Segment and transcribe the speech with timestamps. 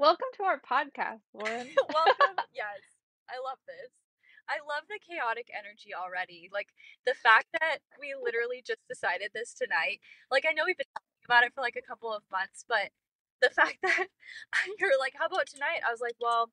[0.00, 1.68] Welcome to our podcast, Lauren.
[1.92, 2.40] Welcome.
[2.56, 2.80] Yes,
[3.28, 3.92] I love this.
[4.48, 6.48] I love the chaotic energy already.
[6.48, 6.72] Like
[7.04, 10.00] the fact that we literally just decided this tonight.
[10.32, 12.96] Like I know we've been talking about it for like a couple of months, but
[13.44, 14.08] the fact that
[14.80, 16.48] you're like, "How about tonight?" I was like, "Well."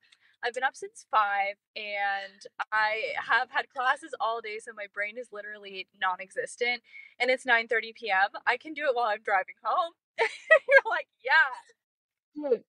[0.45, 5.17] I've been up since five and I have had classes all day, so my brain
[5.17, 6.83] is literally non existent.
[7.17, 8.37] And it's 9 30 p.m.
[8.45, 9.93] I can do it while I'm driving home.
[10.19, 11.57] You're like, yeah.
[12.37, 12.63] Dude,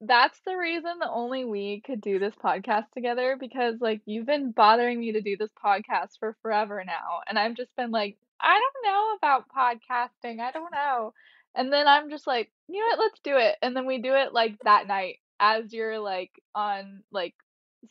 [0.00, 4.50] that's the reason that only we could do this podcast together because like you've been
[4.50, 8.60] bothering me to do this podcast for forever now and I've just been like I
[8.60, 10.40] don't know about podcasting.
[10.40, 11.14] I don't know.
[11.54, 13.56] And then I'm just like, you know what, let's do it.
[13.62, 17.34] And then we do it like that night as you're like on like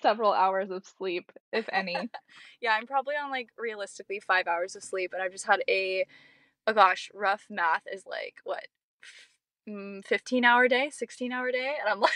[0.01, 1.95] several hours of sleep, if any.
[2.61, 6.05] yeah, I'm probably on like realistically five hours of sleep, and I've just had a,
[6.67, 8.65] oh gosh, rough math is like what,
[9.67, 12.11] mm, 15 hour day, 16 hour day, and I'm like,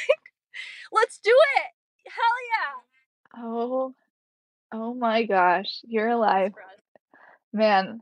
[0.92, 3.44] let's do it, hell yeah.
[3.44, 3.94] Oh,
[4.72, 6.54] oh my gosh, you're alive,
[7.54, 8.02] man.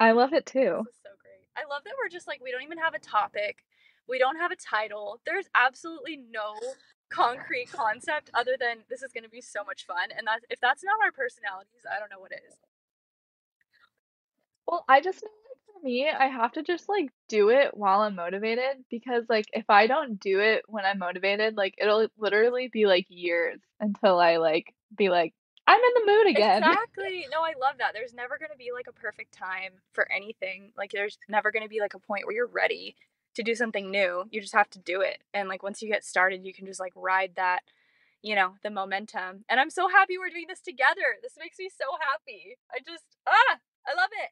[0.00, 0.82] I love it too.
[0.84, 1.46] This is so great.
[1.56, 3.64] I love that we're just like we don't even have a topic.
[4.08, 5.20] We don't have a title.
[5.26, 6.54] There's absolutely no
[7.10, 10.10] concrete concept other than this is going to be so much fun.
[10.16, 12.54] And that if that's not our personalities, I don't know what is.
[14.66, 15.30] Well, I just know
[15.82, 19.86] me, I have to just like do it while I'm motivated because like if I
[19.86, 24.74] don't do it when I'm motivated, like it'll literally be like years until I like
[24.96, 25.34] be like
[25.66, 26.62] I'm in the mood again.
[26.68, 27.26] Exactly.
[27.30, 27.92] No, I love that.
[27.92, 30.72] There's never going to be like a perfect time for anything.
[30.76, 32.96] Like there's never going to be like a point where you're ready
[33.34, 34.24] to do something new.
[34.30, 35.18] You just have to do it.
[35.34, 37.60] And like once you get started, you can just like ride that,
[38.22, 39.44] you know, the momentum.
[39.48, 41.20] And I'm so happy we're doing this together.
[41.22, 42.56] This makes me so happy.
[42.72, 44.30] I just ah, I love it.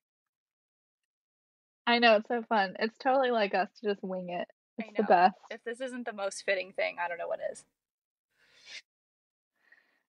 [1.87, 2.75] I know it's so fun.
[2.79, 4.48] It's totally like us to just wing it.
[4.79, 5.37] It's the best.
[5.51, 7.65] If this isn't the most fitting thing, I don't know what is.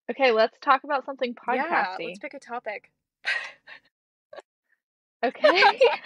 [0.10, 1.56] Okay, let's talk about something podcasty.
[1.58, 2.92] Yeah, let's pick a topic.
[5.24, 5.80] okay.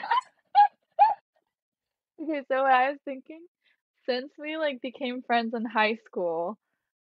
[2.21, 3.41] Okay, so what I was thinking,
[4.05, 6.57] since we like became friends in high school,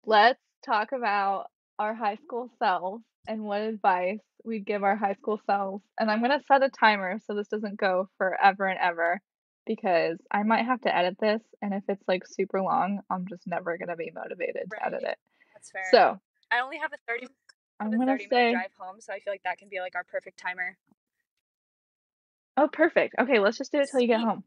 [0.06, 5.40] let's talk about our high school selves and what advice we'd give our high school
[5.46, 5.84] selves.
[5.98, 9.20] And I'm gonna set a timer so this doesn't go forever and ever
[9.66, 13.46] because I might have to edit this, and if it's like super long, I'm just
[13.46, 15.16] never gonna be motivated to edit it.
[15.54, 15.84] That's fair.
[15.92, 16.18] So
[16.50, 17.28] I only have a 30,
[17.78, 19.68] I I'm a gonna 30 say, minute drive home, so I feel like that can
[19.68, 20.76] be like our perfect timer.
[22.56, 23.14] oh, perfect.
[23.20, 24.42] Okay, let's just do it till you get home.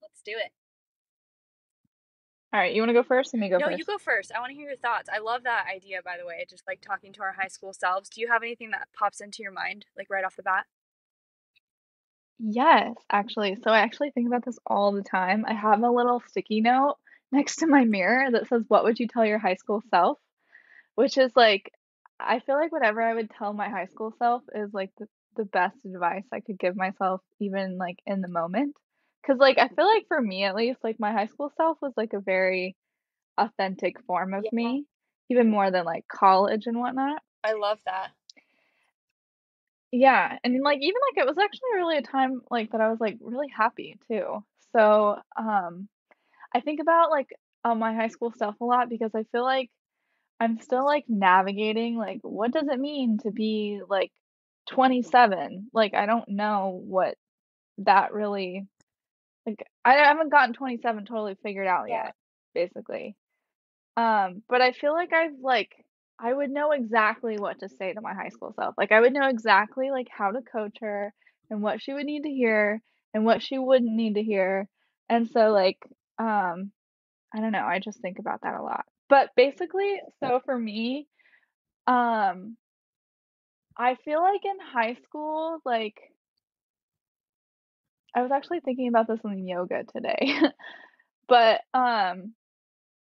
[0.00, 0.52] Let's do it.
[2.52, 3.34] All right, you want to go first?
[3.34, 3.78] Let me go no, first.
[3.78, 4.32] you go first.
[4.34, 5.10] I want to hear your thoughts.
[5.12, 8.08] I love that idea, by the way, just like talking to our high school selves.
[8.08, 10.64] Do you have anything that pops into your mind, like right off the bat?
[12.38, 13.56] Yes, actually.
[13.62, 15.44] So I actually think about this all the time.
[15.46, 16.96] I have a little sticky note
[17.32, 20.18] next to my mirror that says, What would you tell your high school self?
[20.94, 21.70] Which is like,
[22.18, 25.44] I feel like whatever I would tell my high school self is like the, the
[25.44, 28.74] best advice I could give myself, even like in the moment.
[29.28, 31.94] Because, like, I feel like for me at least, like, my high school self was
[31.98, 32.76] like a very
[33.38, 34.50] authentic form of Yeah.
[34.52, 34.86] me,
[35.30, 37.22] even more than like college and whatnot.
[37.44, 38.12] I love that.
[39.92, 43.00] Yeah, and like even like it was actually really a time like that I was
[43.00, 44.44] like really happy too.
[44.76, 45.88] So, um
[46.54, 47.28] I think about like
[47.64, 49.70] uh, my high school stuff a lot because I feel like
[50.40, 54.12] I'm still like navigating like what does it mean to be like
[54.70, 55.70] 27?
[55.74, 57.16] Like I don't know what
[57.80, 58.66] that really
[59.48, 62.04] like I haven't gotten 27 totally figured out Yeah.
[62.06, 62.14] yet,
[62.54, 63.16] basically.
[63.96, 65.72] Um, but I feel like I've like
[66.20, 68.74] I would know exactly what to say to my high school self.
[68.76, 71.12] Like I would know exactly like how to coach her
[71.50, 72.82] and what she would need to hear
[73.14, 74.68] and what she wouldn't need to hear.
[75.08, 75.78] And so like
[76.18, 76.72] um
[77.34, 78.84] I don't know, I just think about that a lot.
[79.08, 81.06] But basically, so for me,
[81.86, 82.56] um
[83.76, 85.96] I feel like in high school, like
[88.14, 90.34] I was actually thinking about this in yoga today.
[91.28, 92.34] But um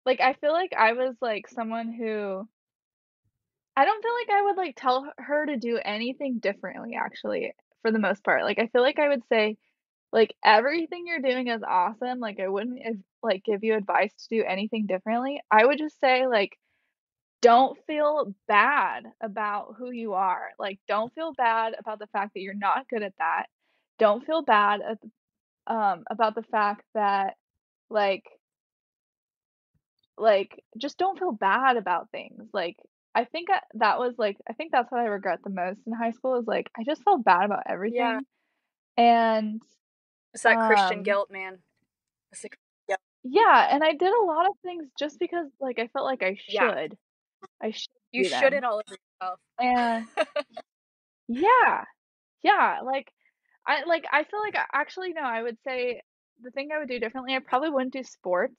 [0.06, 2.48] like I feel like I was like someone who
[3.76, 7.90] I don't feel like I would like tell her to do anything differently actually for
[7.90, 8.42] the most part.
[8.44, 9.56] Like I feel like I would say
[10.12, 12.20] like everything you're doing is awesome.
[12.20, 12.80] Like I wouldn't
[13.22, 15.40] like give you advice to do anything differently.
[15.50, 16.58] I would just say like
[17.42, 20.50] don't feel bad about who you are.
[20.58, 23.46] Like don't feel bad about the fact that you're not good at that.
[24.00, 24.98] Don't feel bad at
[25.72, 27.34] um about the fact that
[27.90, 28.24] like
[30.18, 32.48] like just don't feel bad about things.
[32.52, 32.76] Like
[33.14, 35.92] I think I, that was like I think that's what I regret the most in
[35.92, 38.20] high school is like I just felt bad about everything Yeah.
[38.96, 39.62] And
[40.34, 41.58] It's that Christian um guilt, man.
[42.32, 42.58] It's like,
[42.88, 42.96] yeah.
[43.22, 46.34] Yeah, and I did a lot of things just because, like, I felt like I
[46.34, 46.86] should Yeah.
[47.62, 49.40] I should You should it all over yourself.
[49.58, 50.06] And
[51.28, 51.84] yeah,
[52.42, 53.10] yeah, like,
[53.70, 56.02] I like, I feel like actually, no, I would say
[56.42, 58.56] the thing I would do differently, I probably wouldn't do sports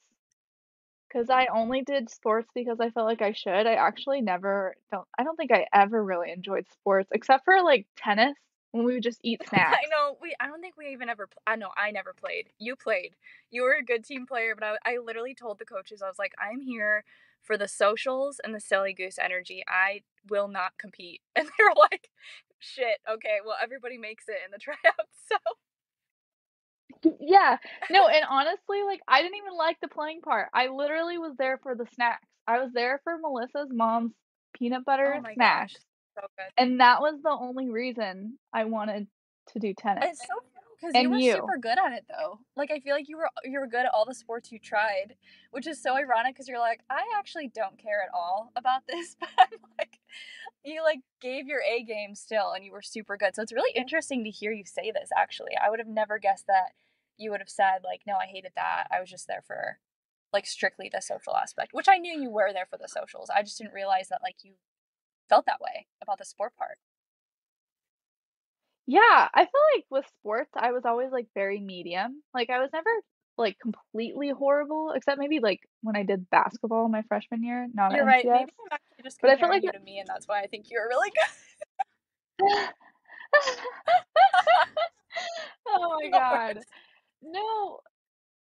[1.07, 3.67] because I only did sports because I felt like I should.
[3.67, 7.87] I actually never don't I don't think I ever really enjoyed sports except for, like,
[7.97, 8.37] tennis
[8.71, 9.83] when we would just eat snacks.
[9.83, 12.49] I know, we I don't think we even ever I know I never played.
[12.59, 13.15] You played.
[13.49, 16.19] You were a good team player, but I I literally told the coaches, I was
[16.19, 17.03] like, "I'm here
[17.41, 19.63] for the socials and the silly goose energy.
[19.67, 22.09] I will not compete." And they were like,
[22.61, 25.35] "Shit, okay, well, everybody makes it in the tryouts, so"
[27.19, 27.57] Yeah.
[27.89, 30.49] No, and honestly, like, I didn't even like the playing part.
[30.53, 32.27] I literally was there for the snacks.
[32.47, 34.13] I was there for Melissa's mom's
[34.53, 35.79] peanut Oh butter gosh, snacks,
[36.15, 36.51] so good.
[36.57, 39.07] and that was the only reason I wanted
[39.53, 40.05] to do tennis.
[40.11, 40.35] It's so
[40.81, 41.53] funny 'cause you were you.
[41.53, 42.39] super good at it, though.
[42.55, 45.15] Like, I feel like you were you were good at all the sports you tried,
[45.51, 49.15] which is so ironic because you're like, "I actually don't care at all about this,"
[49.19, 49.49] but I'm
[49.79, 49.99] like
[50.63, 53.71] you, like, gave your A game still, and you were super good, so it's really
[53.75, 55.55] interesting to hear you say this, actually.
[55.57, 56.73] I would have never guessed that
[57.17, 58.87] you would have said, like, "No, I hated that.
[58.91, 59.79] I was just there for,
[60.33, 63.29] like, strictly the social aspect," which I knew you were there for the socials.
[63.31, 64.57] I just didn't realize that, like, you
[65.29, 66.77] felt that way about the sport part.
[68.91, 72.23] Yeah, I feel like with sports, I was always, like, very medium.
[72.33, 72.89] Like, I was never,
[73.37, 78.05] like, completely horrible, except maybe, like, when I did basketball my freshman year, not You're
[78.05, 80.41] right, maybe I'm actually just But I comparing like you to me, and that's why
[80.41, 81.31] I think you're really good.
[85.67, 86.63] Oh my god.
[87.21, 87.79] No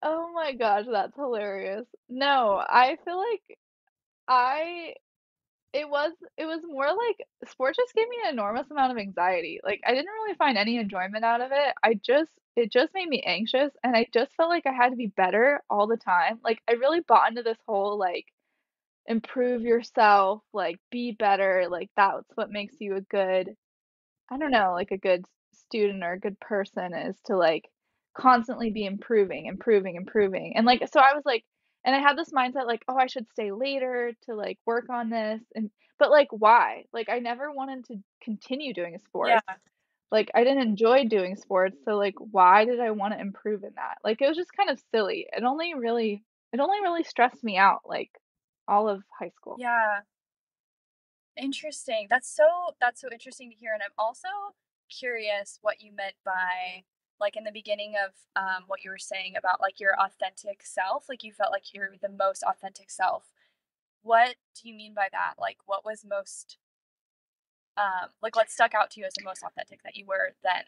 [0.02, 1.86] oh my gosh, that's hilarious.
[2.08, 3.58] No, I feel like
[4.28, 4.94] I
[5.72, 9.60] it was it was more like sports just gave me an enormous amount of anxiety.
[9.64, 11.74] Like, I didn't really find any enjoyment out of it.
[11.82, 14.96] I just it just made me anxious, and I just felt like I had to
[14.96, 16.38] be better all the time.
[16.44, 18.26] Like, I really bought into this whole, like,
[19.06, 23.50] improve yourself, like, be better, like, that's what makes you a good
[24.30, 27.70] I don't know, like, a good student or a good person is to, like,
[28.16, 30.54] constantly be improving, improving, improving.
[30.56, 31.44] And, like, so I was like
[31.84, 35.10] and I had this mindset, like, "Oh, I should stay later to, like, work on
[35.10, 36.84] this," and but, like, why?
[36.92, 39.42] Like, I never wanted to continue doing sports.
[39.42, 39.56] Yeah.
[40.12, 43.98] Like, I didn't enjoy doing sports, so, like, why did I wanna improve in that?
[44.04, 45.28] Like, it was just kind of silly.
[45.32, 48.10] It only really it only really stressed me out, like,
[48.68, 49.60] all of high school.
[49.60, 50.02] Yeah.
[51.36, 52.06] Interesting.
[52.10, 54.28] That's so that's so interesting to hear, and I'm also
[54.90, 56.84] curious what you meant by
[57.22, 61.08] like, in the beginning of, um, what you were saying about, like, your authentic self,
[61.08, 63.32] like, you felt like you're the most authentic self.
[64.02, 65.34] What do you mean by that?
[65.38, 66.58] Like, what was most
[67.76, 70.64] um, like, what stuck out to you as the most authentic that you were then?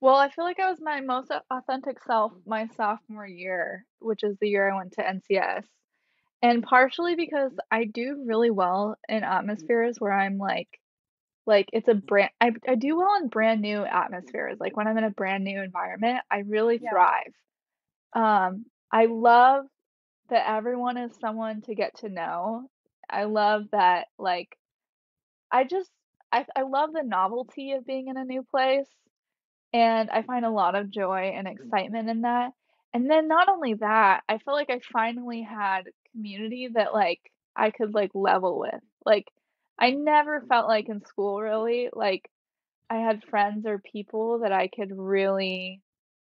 [0.00, 4.36] Well, I feel like I was my most authentic self my sophomore year, which is
[4.40, 5.64] the year I went to NCS.
[6.42, 10.80] And partially because I do really well in atmospheres where I'm, like
[11.46, 14.98] like, it's a brand I I do well in brand new atmospheres, like, when I'm
[14.98, 16.90] in a brand new environment, I really Yeah.
[16.90, 17.34] thrive.
[18.14, 19.66] Um, I love
[20.30, 22.70] that everyone is someone to get to know.
[23.10, 24.56] I love that, like
[25.52, 25.90] I just
[26.32, 28.88] I I love the novelty of being in a new place,
[29.72, 32.52] and I find a lot of joy and excitement in that.
[32.94, 37.20] And then not only that, I feel like I finally had community that, like,
[37.56, 38.82] I could, like, level with.
[39.06, 39.26] Like,
[39.78, 42.30] I never felt like in school really, like,
[42.90, 45.82] I had friends or people that I could really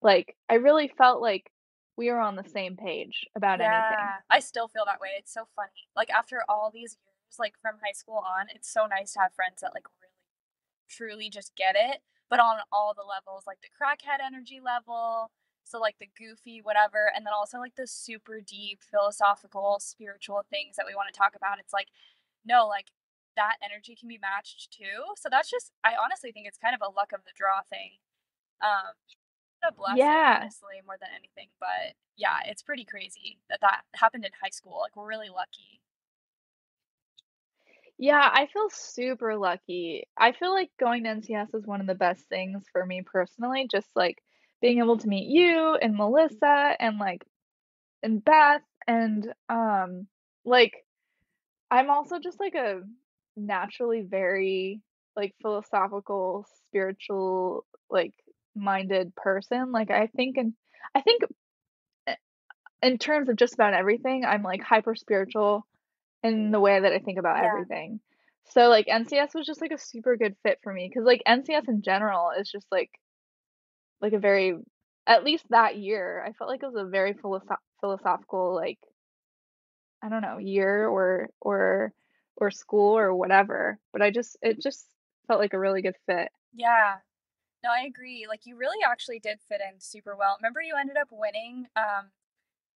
[0.02, 1.50] like, I really felt like
[1.96, 4.14] we were on the same page about anything.
[4.14, 5.88] Yeah, I still feel that way, it's so funny.
[5.96, 9.34] Like, after all these years, like, from high school on, it's so nice to have
[9.34, 10.12] friends that, like, really,
[10.88, 15.30] truly just get it, but on all the levels, like the crackhead energy level,
[15.64, 20.76] so, like, the goofy whatever, and then also, like, the super deep philosophical, spiritual things
[20.76, 21.58] that we wanna talk about.
[21.60, 21.88] It's like,
[22.44, 22.88] no, like,
[23.40, 25.04] that energy can be matched too.
[25.16, 27.98] So that's just I honestly think it's kind of a luck of the draw thing.
[28.62, 28.94] Um,
[29.64, 30.40] a blessing, Yeah.
[30.40, 34.80] honestly, more than anything, but, yeah, it's pretty crazy that that happened in high school,
[34.80, 35.82] like, we're really lucky.
[37.98, 40.08] Yeah, I feel super lucky.
[40.16, 43.68] I feel like going to NCS is one of the best things for me personally,
[43.70, 44.22] just, like,
[44.60, 47.26] being able to meet you and Melissa and, like
[48.02, 50.08] and Beth and, um,
[50.44, 50.86] like,
[51.70, 52.82] I'm also just, like, a
[53.36, 54.82] naturally very,
[55.16, 58.14] like, philosophical, spiritual, like,
[58.54, 59.72] minded person.
[59.72, 60.54] Like, I think and
[60.94, 61.28] I think, eh
[62.82, 65.66] in terms of just about everything, I'm, like, hyper spiritual
[66.24, 67.44] in the way that I think about Yeah.
[67.44, 68.00] everything.
[68.46, 71.68] So, like, NCS was just, like, a super good fit for me cuz like, NCS
[71.68, 72.90] in general is just, like
[74.00, 74.54] like, a very
[75.06, 78.78] at least that year, I felt like it was a very philosoph philosophical, like
[80.02, 81.92] I don't know, year or or
[82.40, 84.86] or school or whatever, but I just it just
[85.26, 86.30] felt like a really good fit.
[86.54, 86.96] Yeah.
[87.62, 88.26] No, I agree.
[88.28, 90.36] Like you really actually did fit in super well.
[90.40, 92.10] Remember you ended up winning um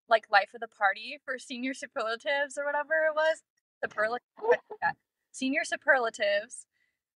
[0.09, 3.42] like life of the party for senior superlatives or whatever it was?
[3.83, 4.21] Superlative
[5.33, 6.66] senior superlatives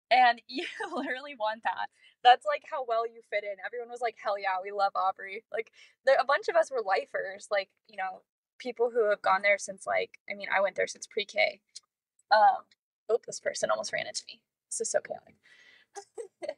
[0.10, 1.90] and you literally won that.
[2.24, 3.56] That's like how well you fit in.
[3.66, 5.72] Everyone was like, "Hell yeah, we love Aubrey." Like
[6.06, 8.22] there a bunch of us were lifers, like, you know,
[8.58, 11.62] people who have gone there since like I mean, I went there since pre-K.
[12.32, 12.64] Um,
[13.10, 14.42] oh, this person almost ran into me.
[14.70, 15.36] This is so chaotic.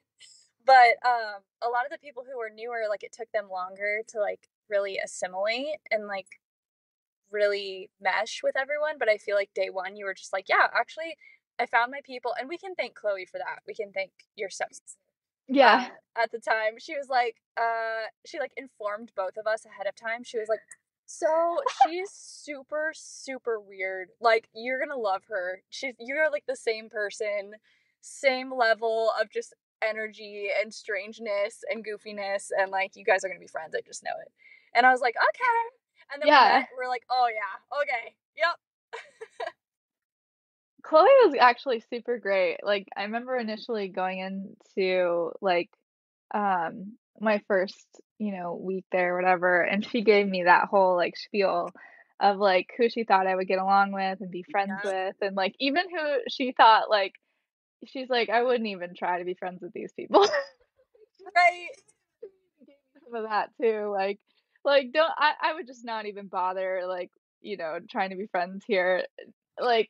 [0.65, 4.01] but um, a lot of the people who were newer, like it took them longer
[4.09, 6.27] to like really assimilate and like
[7.31, 8.97] really mesh with everyone.
[8.97, 11.15] But I feel like day one, you were just like, yeah, actually,
[11.59, 13.59] I found my people, and we can thank Chloe for that.
[13.67, 14.97] We can thank your stepsister.
[15.47, 15.87] Yeah.
[16.15, 19.87] Uh, at the time, she was like, uh, she like informed both of us ahead
[19.87, 20.23] of time.
[20.23, 20.59] She was like,
[21.11, 24.09] so she's super, super weird.
[24.21, 25.63] Like you're gonna love her.
[25.69, 27.53] She's you're like the same person,
[28.01, 33.39] same level of just energy and strangeness and goofiness, and like you guys are gonna
[33.39, 33.73] be friends.
[33.75, 34.31] I just know it.
[34.75, 36.13] And I was like, okay.
[36.13, 36.53] And then yeah.
[36.53, 39.51] we met, we're like, oh yeah, okay, yep.
[40.83, 42.57] Chloe was actually super great.
[42.61, 45.71] Like I remember initially going into like
[46.35, 50.95] um my first, you know, week there or whatever, and she gave me that whole
[50.95, 51.71] like spiel
[52.19, 55.07] of like who she thought I would get along with and be friends yeah.
[55.07, 57.13] with and like even who she thought like
[57.85, 60.21] she's like I wouldn't even try to be friends with these people.
[61.35, 61.69] right.
[63.05, 63.89] Some of that too.
[63.95, 64.19] Like
[64.65, 67.11] like don't I, I would just not even bother like,
[67.41, 69.05] you know, trying to be friends here.
[69.59, 69.89] Like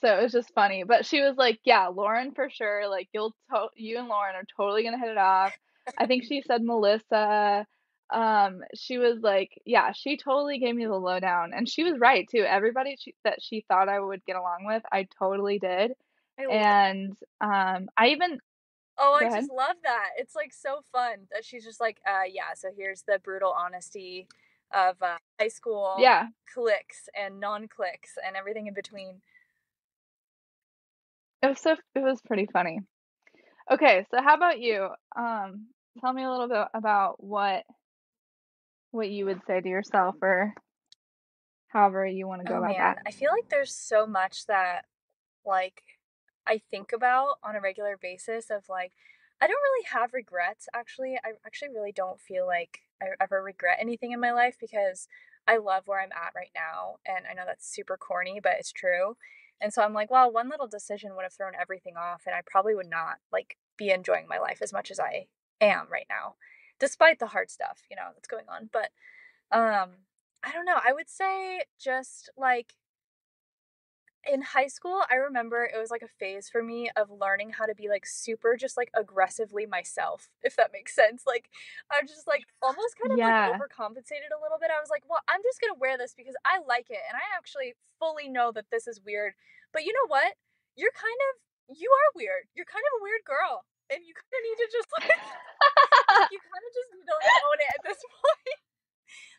[0.00, 0.84] so it was just funny.
[0.84, 2.88] But she was like, "Yeah, Lauren for sure.
[2.88, 5.52] Like you'll to- you and Lauren are totally gonna hit it off."
[5.98, 7.66] I think she said Melissa.
[8.10, 12.28] Um, she was like, "Yeah, she totally gave me the lowdown," and she was right
[12.28, 12.44] too.
[12.46, 15.92] Everybody she, that she thought I would get along with, I totally did.
[16.38, 18.38] I and um, I even
[18.98, 20.10] Oh, I just love that.
[20.16, 22.54] It's like so fun that she's just like, uh, yeah.
[22.54, 24.28] So here's the brutal honesty
[24.72, 29.20] of uh, high school yeah clicks and non clicks and everything in between.
[31.42, 32.80] It was so it was pretty funny.
[33.72, 34.88] Okay, so how about you?
[35.16, 37.64] Um, tell me a little bit about what
[38.90, 40.52] what you would say to yourself or
[41.68, 42.78] however you want to go oh, about man.
[42.78, 42.98] that.
[43.06, 44.82] I feel like there's so much that
[45.46, 45.82] like
[46.46, 48.92] I think about on a regular basis of like
[49.40, 51.16] I don't really have regrets actually.
[51.24, 55.08] I actually really don't feel like I ever regret anything in my life because
[55.48, 58.70] I love where I'm at right now and I know that's super corny, but it's
[58.70, 59.16] true.
[59.62, 62.40] And so I'm like, well, one little decision would have thrown everything off, and I
[62.44, 65.26] probably would not like be enjoying my life as much as I
[65.60, 66.34] am right now,
[66.78, 68.68] despite the hard stuff, you know, that's going on.
[68.72, 68.90] But
[69.50, 69.90] um,
[70.42, 70.78] I don't know.
[70.84, 72.74] I would say just like
[74.30, 77.66] in high school, I remember it was like a phase for me of learning how
[77.66, 81.24] to be like super just like aggressively myself, if that makes sense.
[81.26, 81.50] Like
[81.90, 83.48] I'm just like almost kind of yeah.
[83.48, 84.70] like overcompensated a little bit.
[84.70, 87.36] I was like, well, I'm just gonna wear this because I like it and I
[87.36, 89.34] actually fully know that this is weird.
[89.72, 90.34] But you know what?
[90.76, 92.50] You're kind of you are weird.
[92.56, 93.66] You're kind of a weird girl.
[93.90, 95.12] And you kinda need to just like
[96.32, 98.62] you kinda just need to like own it at this point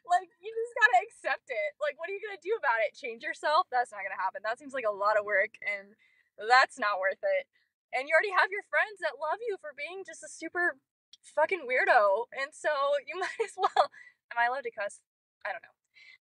[0.07, 1.69] like you just gotta accept it.
[1.79, 2.95] Like, what are you gonna do about it?
[2.95, 3.67] Change yourself?
[3.71, 4.43] That's not gonna happen.
[4.43, 5.95] That seems like a lot of work, and
[6.37, 7.47] that's not worth it.
[7.93, 10.77] And you already have your friends that love you for being just a super
[11.23, 12.71] fucking weirdo, and so
[13.09, 13.89] you might as well.
[14.31, 15.01] Am I allowed to cuss?
[15.45, 15.75] I don't know.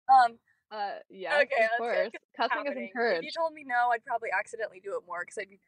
[0.08, 0.30] Um.
[0.68, 1.00] Uh.
[1.08, 1.40] Yeah.
[1.46, 1.64] Okay.
[1.64, 2.12] Of course.
[2.36, 3.24] Cussing is encouraged.
[3.24, 5.60] If you told me no, I'd probably accidentally do it more because I'd be.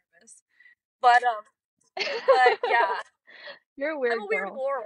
[1.00, 1.45] But um.
[1.97, 2.97] but yeah.
[3.76, 4.21] You're a weird.
[4.21, 4.85] I'm a weird girl.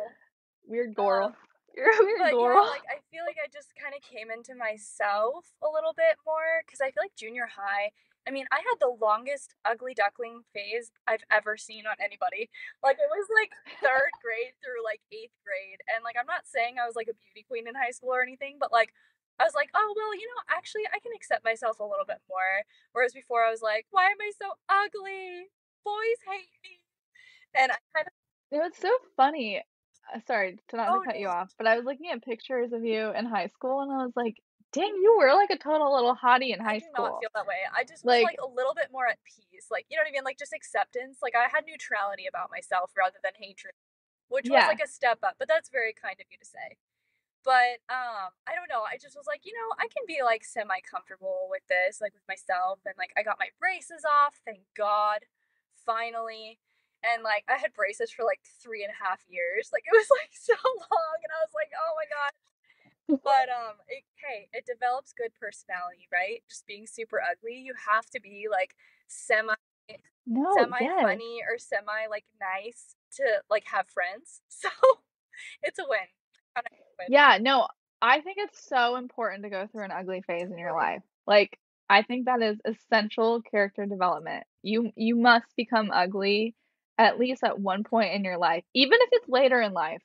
[0.66, 1.26] Weird girl.
[1.26, 1.35] Um,
[1.75, 2.62] you're a weird but, girl.
[2.62, 6.23] Yeah, like I feel like I just kind of came into myself a little bit
[6.23, 7.90] more because I feel like junior high.
[8.25, 12.49] I mean, I had the longest ugly duckling phase I've ever seen on anybody.
[12.80, 13.50] Like it was like
[13.83, 17.18] third grade through like eighth grade, and like I'm not saying I was like a
[17.18, 18.94] beauty queen in high school or anything, but like
[19.37, 22.23] I was like, oh well, you know, actually I can accept myself a little bit
[22.30, 22.62] more.
[22.94, 25.50] Whereas before I was like, why am I so ugly?
[25.85, 26.81] Boys hate me,
[27.55, 28.12] and I kind of.
[28.50, 29.62] It was so funny
[30.12, 32.73] uh, sorry to not oh, to cut you off, but I was looking at pictures
[32.73, 34.37] of you in high school and I was like,
[34.73, 37.07] dang, you were like a total little hottie in high school.
[37.07, 37.62] I do not feel that way.
[37.71, 39.71] I just was like, like a little bit more at peace.
[39.71, 40.25] Like, you know what I mean?
[40.25, 41.19] Like just acceptance.
[41.23, 43.75] Like I had neutrality about myself rather than hatred,
[44.29, 44.67] which yeah.
[44.67, 46.76] was like a step up, but that's very kind of you to say.
[47.45, 48.88] But um, I don't know.
[48.88, 52.17] I just was like, you know, I can be like semi comfortable with this, like
[52.17, 55.29] with myself, and like I got my braces off, thank God,
[55.87, 56.59] finally
[57.05, 59.71] and like I had braces for like three and a half years.
[59.73, 62.33] Like it was like so long, and I was like, oh my god.
[63.23, 66.43] But um, it, hey, it develops good personality, right?
[66.49, 68.75] Just being super ugly, you have to be like
[69.09, 69.55] semi
[70.26, 71.03] No, semi yes.
[71.03, 74.41] funny or semi like nice to like have friends.
[74.49, 74.69] So
[75.62, 75.99] it's a win.
[76.57, 77.09] Win.
[77.09, 77.67] Yeah, no,
[78.00, 81.03] I think it's so important to go through an ugly phase in your life.
[81.26, 81.59] Like,
[81.91, 84.45] I think that is essential character development.
[84.64, 86.54] You you must become ugly
[86.99, 90.02] at least at one point in your life, even if it's later in life.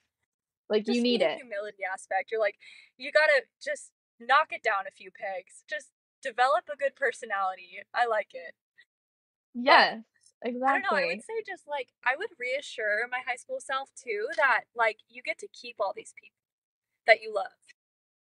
[0.69, 1.37] Like, you need it.
[1.37, 2.31] humility aspect.
[2.31, 2.55] You're like,
[2.97, 5.63] you gotta just knock it down a few pegs.
[5.67, 5.89] Just
[6.21, 7.81] develop a good personality.
[7.93, 8.53] I like it.
[9.55, 10.03] But Yes,
[10.45, 13.89] I don't know, I would say just like I would reassure my high school self
[13.95, 16.37] too that like you get to keep all these people
[17.07, 17.57] that you love.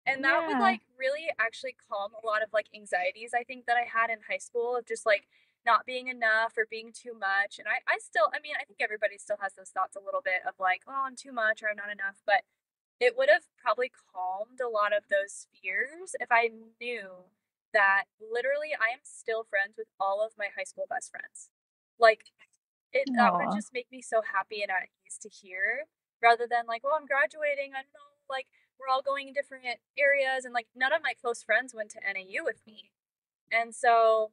[0.06, 3.76] And that would like really actually calm a lot of like anxieties I think that
[3.76, 5.26] I had in high school of just like
[5.66, 7.58] not being enough or being too much.
[7.58, 10.22] And I, I still, I mean, I think everybody still has those thoughts a little
[10.22, 12.22] bit of like, oh, I'm too much or I'm not enough.
[12.24, 12.46] But
[13.02, 17.28] it would have probably calmed a lot of those fears if I knew
[17.74, 21.50] that literally I am still friends with all of my high school best friends.
[21.98, 22.32] Like
[22.94, 25.84] it that would just make me so happy and at ease to hear
[26.22, 27.76] rather than like, oh, I'm graduating.
[27.76, 28.46] I don't know, like
[28.78, 29.64] we're all going in different
[29.98, 32.92] areas and like none of my close friends went to NAU with me.
[33.52, 34.32] And so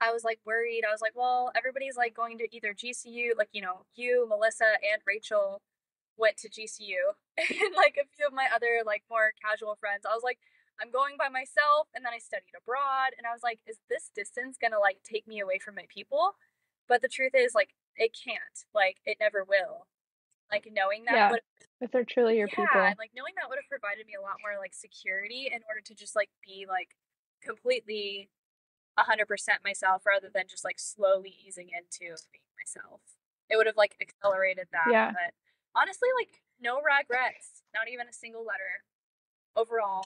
[0.00, 0.82] I was like worried.
[0.88, 4.78] I was like, well, everybody's like going to either GCU, like, you know, you, Melissa,
[4.82, 5.60] and Rachel
[6.16, 7.14] went to GCU.
[7.38, 10.38] And like a few of my other like more casual friends, I was like,
[10.80, 11.88] I'm going by myself.
[11.94, 13.14] And then I studied abroad.
[13.16, 16.34] And I was like, is this distance gonna like take me away from my people?
[16.88, 18.64] But the truth is, like, it can't.
[18.74, 19.86] Like, it never will.
[20.50, 21.36] Like, knowing that Yeah,
[21.80, 22.80] if they're truly your yeah, people.
[22.98, 25.94] like knowing that would have provided me a lot more like security in order to
[25.94, 26.96] just like be like
[27.42, 28.30] completely
[28.98, 29.26] 100%
[29.64, 33.00] myself rather than just like slowly easing into being myself.
[33.50, 34.88] It would have like accelerated that.
[34.90, 35.12] Yeah.
[35.12, 35.34] But
[35.74, 38.84] honestly, like no regrets, not even a single letter
[39.56, 40.04] overall.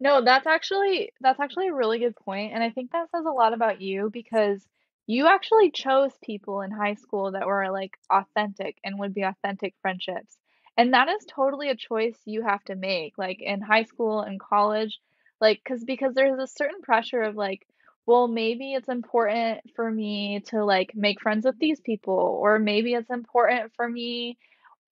[0.00, 3.30] No, that's actually that's actually a really good point, and I think that says a
[3.30, 4.66] lot about you because
[5.06, 9.74] you actually chose people in high school that were like authentic and would be authentic
[9.82, 10.36] friendships.
[10.76, 14.40] And that is totally a choice you have to make, like in high school and
[14.40, 14.98] college,
[15.40, 17.66] like cause because there's a certain pressure of like,
[18.06, 22.94] well, maybe it's important for me to like make friends with these people, or maybe
[22.94, 24.38] it's important for me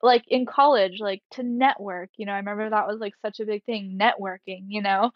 [0.03, 3.46] like in college, like to network, you know, I remember that was like such a
[3.46, 5.11] big thing, networking, you know?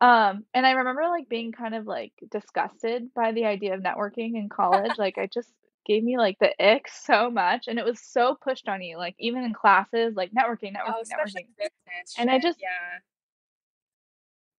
[0.00, 4.36] Um, and I remember like being kind of like disgusted by the idea of networking
[4.36, 4.98] in college.
[4.98, 5.52] Like it just
[5.86, 9.16] gave me like the ick so much and it was so pushed on you, like
[9.18, 11.48] even in classes, like networking, Oh, networking, especially networking.
[11.56, 13.00] business And I just Yeah.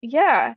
[0.02, 0.54] yeah.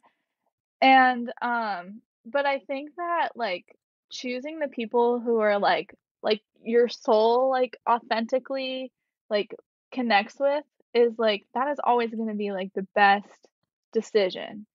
[0.81, 3.65] And um but I think that like
[4.11, 8.91] choosing the people who are like like your soul like authentically
[9.29, 9.55] like
[9.91, 13.47] connects with is like that is always going to be like the best
[13.93, 14.65] decision.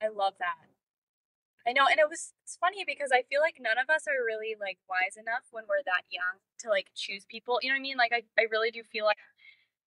[0.00, 0.68] I love that.
[1.66, 4.24] I know, and it was it's funny because I feel like none of us are
[4.24, 7.58] really like wise enough when we're that young to like choose people.
[7.60, 7.98] You know what I mean?
[7.98, 9.18] Like I, I really do feel like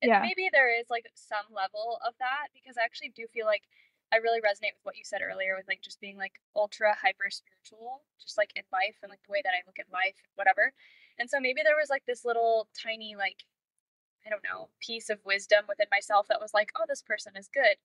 [0.04, 0.22] Yeah.
[0.22, 3.64] maybe there is like some level of that because I actually do feel like
[4.12, 7.30] I really resonate with what you said earlier with like just being like ultra hyper
[7.30, 10.74] spiritual, just like in life and like the way that I look at life, whatever.
[11.22, 13.46] And so maybe there was like this little tiny like
[14.26, 17.50] I don't know piece of wisdom within myself that was like, oh, this person is
[17.54, 17.78] good.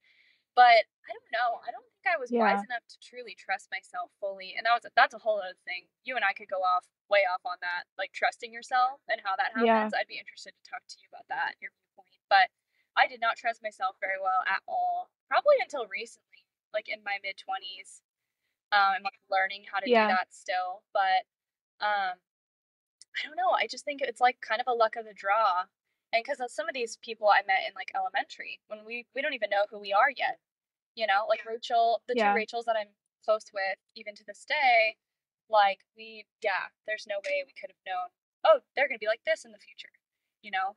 [0.54, 1.58] But I don't know.
[1.66, 4.54] I don't think I was wise enough to truly trust myself fully.
[4.54, 5.90] And that was that's a whole other thing.
[6.06, 9.34] You and I could go off way off on that, like trusting yourself and how
[9.36, 9.92] that happens.
[9.92, 9.98] Yeah.
[9.98, 12.16] I'd be interested to talk to you about that, your viewpoint.
[12.30, 12.54] But
[12.96, 15.10] I did not trust myself very well at all.
[15.28, 18.02] Probably until recently, like in my mid twenties.
[18.72, 20.82] Um, I'm like learning how to do that still.
[20.92, 21.26] But
[21.84, 22.18] um
[23.14, 23.50] I don't know.
[23.54, 25.66] I just think it's like kind of a luck of the draw.
[26.12, 29.34] And because some of these people I met in like elementary, when we we don't
[29.34, 30.38] even know who we are yet.
[30.94, 34.96] You know, like Rachel, the two Rachels that I'm close with, even to this day,
[35.50, 38.10] like we, yeah, there's no way we could have known.
[38.44, 39.90] Oh, they're gonna be like this in the future.
[40.42, 40.76] You know,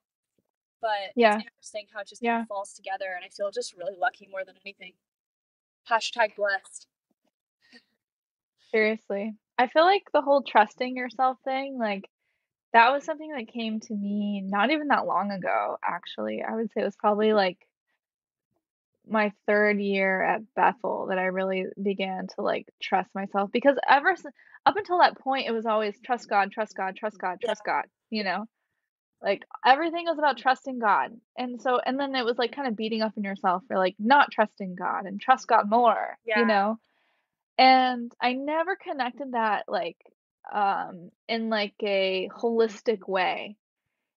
[0.82, 1.40] but it's Yeah.
[1.40, 4.44] interesting how it just kind of falls together, and I feel just really lucky more
[4.46, 4.94] than anything.
[5.90, 6.88] Hashtag blessed.
[8.72, 9.36] Seriously.
[9.58, 12.10] I feel like the whole trusting yourself thing, like
[12.74, 16.44] that was something that came to me not even that long ago, actually.
[16.44, 17.58] I would say it was probably like
[19.08, 24.16] my 3rd year at Bethel that I really began to, like, trust myself because ever
[24.18, 24.36] since
[24.66, 27.64] up until that point, it was always trust God, trust God, trust God, Yeah, trust
[27.66, 28.46] God, you know?
[29.22, 33.02] Like, everything was about trusting God, and so and then it was, like, kinda beating
[33.02, 36.80] up on yourself for, like, not trusting God and trust God more, you know?
[37.58, 39.98] And I never connected that, like,
[40.52, 43.58] um, in, like, a holistic way.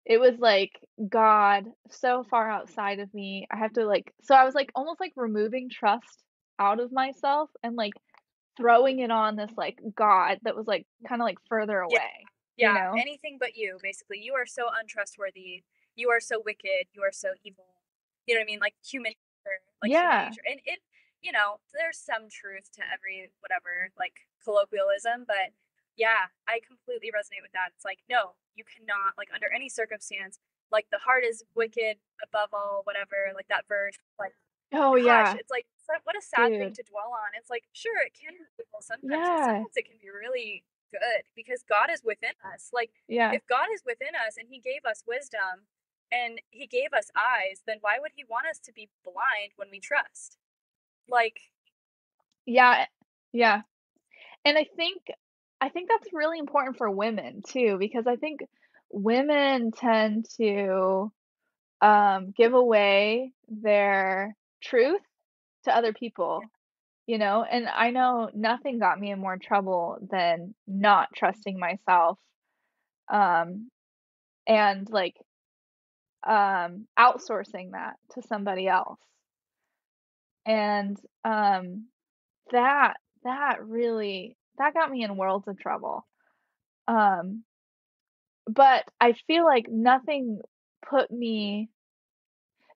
[0.06, 4.44] It was, like, God so far outside of me, I have to, like so I
[4.44, 6.24] was, like, almost, like, removing trust
[6.60, 7.94] out of myself and, like,
[8.58, 12.00] throwing it on this, like, God that was, like, kinda, like, further Yeah.
[12.60, 13.04] Away, you Yeah, know?
[13.04, 14.18] anything but you, basically.
[14.20, 15.62] You are so untrustworthy.
[15.94, 16.88] You are so wicked.
[16.92, 17.66] You are so evil.
[18.26, 18.60] You know what I mean?
[18.60, 20.30] Like human nature, like human Yeah.
[20.30, 20.42] nature.
[20.48, 20.80] And it,
[21.22, 25.52] you know, there's some truth to every whatever, like colloquialism, but
[25.96, 27.70] yeah, I completely resonate with that.
[27.74, 30.38] It's like, no, you cannot, like, under any circumstance,
[30.70, 34.32] like, the heart is wicked above all, whatever, like that verse, like,
[34.72, 35.38] Oh, gosh, yeah.
[35.38, 35.66] it's like,
[36.04, 37.32] what a sad thing to dwell on.
[37.36, 39.64] It's like, sure, it can be evil sometimes, Yeah.
[39.64, 42.70] sometimes it can be really good because God is within us.
[42.72, 43.32] Like, Yeah.
[43.32, 45.66] if God is within us and He gave us wisdom
[46.12, 49.68] and He gave us eyes, then why would He want us to be blind when
[49.70, 50.38] we trust?
[51.08, 51.40] Like,
[52.46, 52.86] Yeah,
[53.32, 53.62] yeah.
[54.44, 55.02] And I think
[55.60, 58.40] I think that's really important for women too, because I think
[58.90, 61.12] women tend to,
[61.82, 65.02] um, give away their truth
[65.64, 65.92] to other
[66.30, 66.42] yeah, people,
[67.10, 67.44] you know?
[67.44, 72.18] And I know nothing got me in more trouble than not trusting myself,
[73.12, 73.70] um,
[74.46, 75.16] and, like,
[76.26, 79.00] um, outsourcing that to somebody else.
[80.46, 81.86] And, um,
[82.52, 86.06] that that really that got me in worlds of trouble.
[86.88, 87.44] Um,
[88.46, 90.40] but I feel like nothing
[90.88, 91.70] put me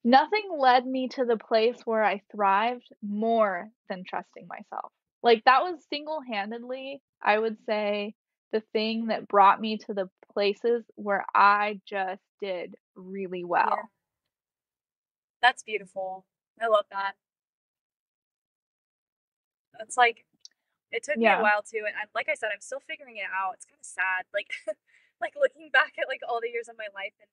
[0.05, 4.93] nothing led me to the place where I thrived more than trusting myself.
[5.23, 8.15] Like, that was single-handedly, I would say,
[8.53, 13.91] the thing that brought me to the places where I just did really yeah, well.
[15.43, 16.27] that's beautiful.
[16.61, 17.15] I love that.
[19.81, 20.25] It's like,
[20.93, 23.27] it took me a while too, and I, like I said, I'm still figuring it
[23.35, 23.55] out.
[23.55, 24.53] It's kind of sad, like,
[25.21, 27.29] like looking back at like all the years of my life and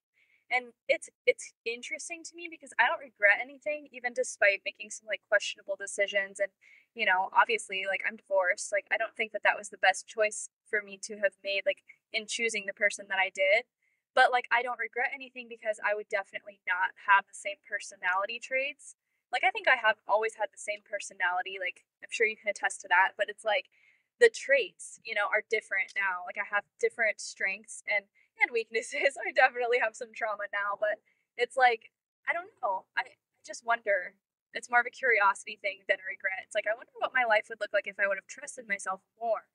[0.52, 5.08] and it's it's interesting to me because I don't regret anything, even despite making some
[5.08, 6.40] like questionable decisions.
[6.40, 6.52] And
[6.94, 8.72] you know, obviously, like I'm divorced.
[8.72, 11.64] Like I don't think that that was the best choice for me to have made,
[11.66, 13.64] like in choosing the person that I did.
[14.14, 18.38] But like I don't regret anything because I would definitely not have the same personality
[18.44, 18.96] traits.
[19.32, 21.56] Like I think I have always had the same personality.
[21.56, 23.16] Like I'm sure you can attest to that.
[23.16, 23.72] But it's like
[24.20, 26.28] the traits, you know, are different now.
[26.28, 28.06] Like I have different strengths and
[28.42, 29.18] and weaknesses.
[29.28, 31.00] I definitely have some trauma now, but
[31.38, 31.92] it's like
[32.30, 32.86] I don't know.
[32.98, 33.14] I, I
[33.46, 34.16] just wonder.
[34.54, 36.44] It's more of a curiosity thing than a regret.
[36.44, 38.68] It's like I wonder what my life would look like if I would have trusted
[38.68, 39.48] myself more.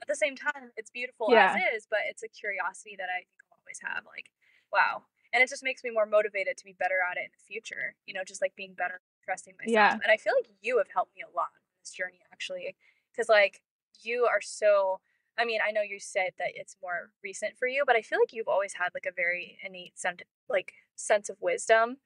[0.00, 1.76] At the same time, it's beautiful as Yeah.
[1.76, 4.04] is, but it's a curiosity that I think I'll always have.
[4.08, 4.32] Like,
[4.72, 5.04] wow.
[5.32, 7.94] And it just makes me more motivated to be better at it in the future.
[8.06, 9.72] You know, just like being better at trusting myself.
[9.72, 9.92] Yeah.
[9.92, 12.74] And I feel like you have helped me a lot on this journey actually.
[13.14, 13.60] Cause like
[14.00, 15.00] you are so
[15.38, 18.18] I mean, I know you said that it's more recent for you, but I feel
[18.18, 21.98] like you've always had like a very innate sense like sense of wisdom.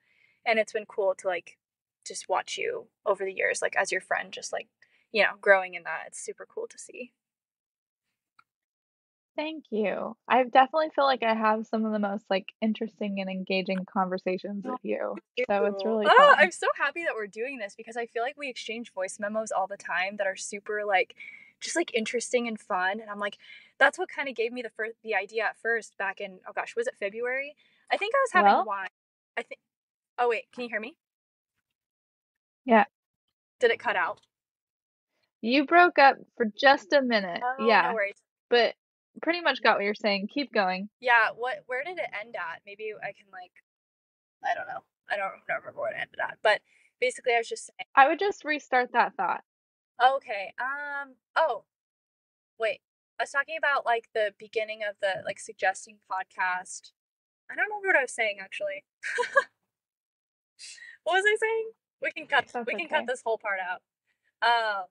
[0.46, 1.58] And it's been cool to like
[2.06, 4.68] just watch you over the years, like as your friend, just like,
[5.12, 6.04] you know, growing in that.
[6.06, 7.12] It's super cool to see.
[9.36, 10.16] Thank you.
[10.26, 14.64] I definitely feel like I have some of the most, like, interesting and engaging conversations
[14.66, 15.14] oh, with you,
[15.46, 16.36] so it's really ah, fun.
[16.38, 19.52] I'm so happy that we're doing this because I feel like we exchange voice memos
[19.52, 21.14] all the time that are super like
[21.60, 23.00] just like interesting and fun.
[23.00, 23.38] And I'm like,
[23.78, 26.52] that's what kind of gave me the first the idea at first back in oh
[26.54, 27.56] gosh, was it February?
[27.90, 28.88] I think I was having Well wine.
[29.36, 29.60] I think
[30.18, 30.96] oh wait, can you hear me?
[32.64, 32.84] Yeah.
[33.60, 34.20] Did it cut out?
[35.40, 37.40] You broke up for just a minute.
[37.44, 38.16] Oh, no Yeah, worries.
[38.50, 38.74] but
[39.22, 40.28] pretty much got what you're saying.
[40.32, 40.88] Keep going.
[41.00, 42.62] Yeah, what where did it end at?
[42.66, 43.52] Maybe I can like
[44.44, 44.82] I don't know.
[45.10, 46.38] I don't, don't remember where it ended at.
[46.42, 46.60] But
[47.00, 49.42] basically I was just saying I would just restart that thought.
[50.02, 51.64] Okay, um oh
[52.58, 52.80] wait.
[53.18, 56.92] I was talking about like the beginning of the like suggesting podcast.
[57.50, 58.84] I don't remember what I was saying actually.
[61.04, 61.70] what was I saying?
[62.02, 63.82] We can cut That's we can cut this whole part out.
[64.42, 64.84] Um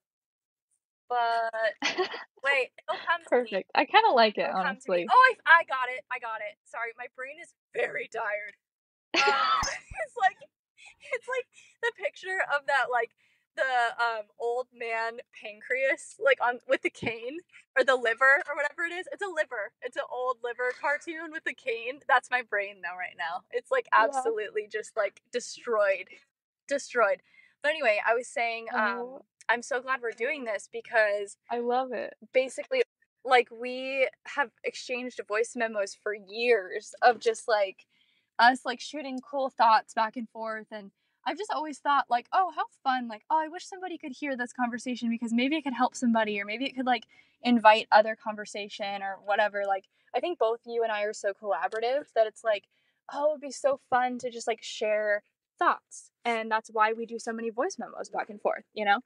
[1.08, 1.78] but
[2.44, 3.22] wait, it'll come.
[3.30, 3.70] Perfect.
[3.76, 5.06] I kinda like it, It'll come to me.
[5.06, 5.08] honestly.
[5.10, 6.02] Oh, I, I got it.
[6.12, 6.58] I got it.
[6.66, 8.56] Sorry, my brain is very tired.
[9.16, 10.36] Um, it's like
[11.14, 11.48] it's like
[11.82, 13.16] the picture of that like
[13.56, 17.38] the um old man pancreas like on with the cane
[17.78, 19.08] or the liver or whatever it is.
[19.12, 19.72] It's a liver.
[19.82, 22.00] It's an old liver cartoon with the cane.
[22.08, 23.44] That's my brain now right now.
[23.52, 24.04] It's like Yeah.
[24.06, 26.08] absolutely just like destroyed.
[26.68, 27.22] Destroyed.
[27.62, 31.92] But anyway, I was saying um I'm so glad we're doing this because I love
[31.94, 32.16] it.
[32.34, 32.82] basically
[33.24, 37.86] like we have exchanged voice memos for years of just like
[38.38, 40.92] us like shooting cool thoughts back and forth and
[41.26, 43.08] I've just always thought like, oh, how fun!
[43.08, 46.40] Like, oh, I wish somebody could hear this conversation because maybe it could help somebody,
[46.40, 47.06] or maybe it could like
[47.42, 49.64] invite other conversation or whatever.
[49.68, 49.86] Like,
[50.16, 52.66] I think both you and I are so collaborative that it's like,
[53.14, 55.24] oh, it'd be so fun to just like share
[55.60, 59.00] thoughts, and that's why we do so many voice memos back and forth, you know.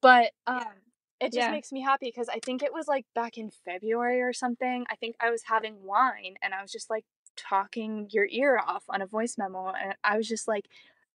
[0.00, 0.82] But um,
[1.20, 1.50] it just Yeah.
[1.50, 4.84] makes me happy because I think it was like back in February or something.
[4.90, 7.04] I think I was having wine and I was just like
[7.36, 10.66] talking your ear off on a voice memo, and I was just like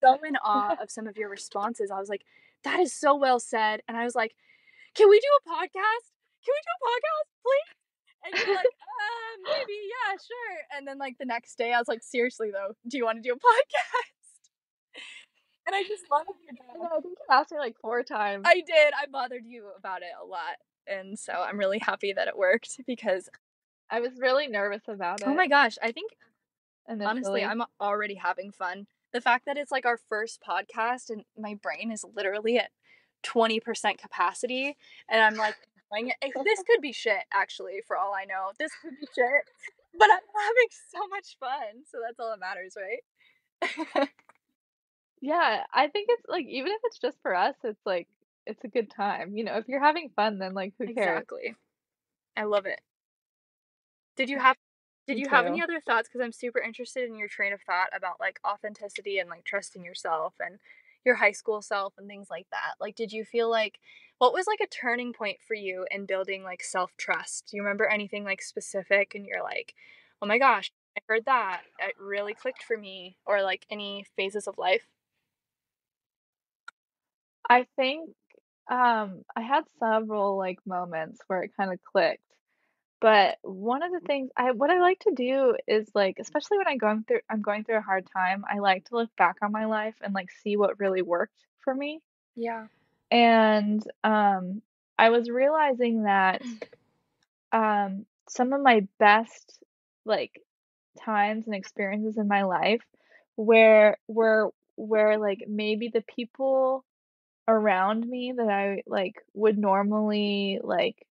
[0.04, 1.92] so in awe of some of your responses.
[1.92, 2.24] I was like,
[2.64, 3.82] that is so well said.
[3.88, 4.36] And I was like,
[4.96, 6.06] can we do a podcast?
[6.44, 7.74] Can we do a podcast, please?
[8.26, 10.78] And you're like, uh, maybe, yeah, sure.
[10.78, 13.22] And then like the next day, I was like, seriously though, do you want to
[13.22, 15.02] do a podcast?
[15.68, 18.44] And I just love your I know, I think you asked me like four times.
[18.46, 18.94] I did.
[18.94, 20.56] I bothered you about it a lot.
[20.88, 23.30] And so I'm really happy that it worked because
[23.90, 25.28] I was really nervous about it.
[25.28, 26.12] oh my gosh, I think
[26.88, 27.06] Initially.
[27.06, 28.88] honestly I'm already having fun.
[29.18, 32.70] The fact that it's like our first podcast and my brain is literally at
[33.26, 34.78] 20% capacity
[35.10, 35.56] and I'm like.
[35.92, 38.52] This could be shit actually for all I know.
[38.60, 39.44] This could be shit.
[39.98, 41.84] But I'm having so much fun.
[41.90, 44.10] So that's all that matters, right?
[45.22, 48.08] Yeah, I think it's like even if it's just for us, it's like
[48.46, 49.36] it's a good time.
[49.36, 50.98] You know, if you're having fun, then like who cares?
[50.98, 51.56] Exactly.
[52.36, 52.80] I love it.
[54.16, 54.58] Did you have
[55.08, 57.90] did you have any other thoughts cuz I'm super interested in your train of thought
[57.94, 60.60] about like authenticity and like trusting yourself and
[61.06, 62.76] your high school self and things like that.
[62.80, 63.80] Like did you feel like
[64.20, 67.48] what was like a turning point for you in building like self-trust?
[67.48, 69.76] Do you remember anything like specific and you're like,
[70.22, 71.64] "Oh my gosh, I heard that.
[71.80, 74.88] It really clicked for me." Or like any phases of life?
[77.50, 78.16] I think
[78.70, 82.24] um I had several like moments where it kind of clicked.
[83.00, 86.68] But one of the things I what I like to do is like especially when
[86.68, 89.52] I'm going through I'm going through a hard time, I like to look back on
[89.52, 92.02] my life and like see what really worked for me.
[92.36, 92.68] Yeah.
[93.12, 94.62] And um
[94.98, 96.42] I was realizing that
[97.52, 99.60] um some of my best
[100.06, 100.42] like
[101.00, 102.82] times and experiences in my life
[103.36, 106.84] where were where like maybe the people
[107.48, 111.07] around me that I like would normally like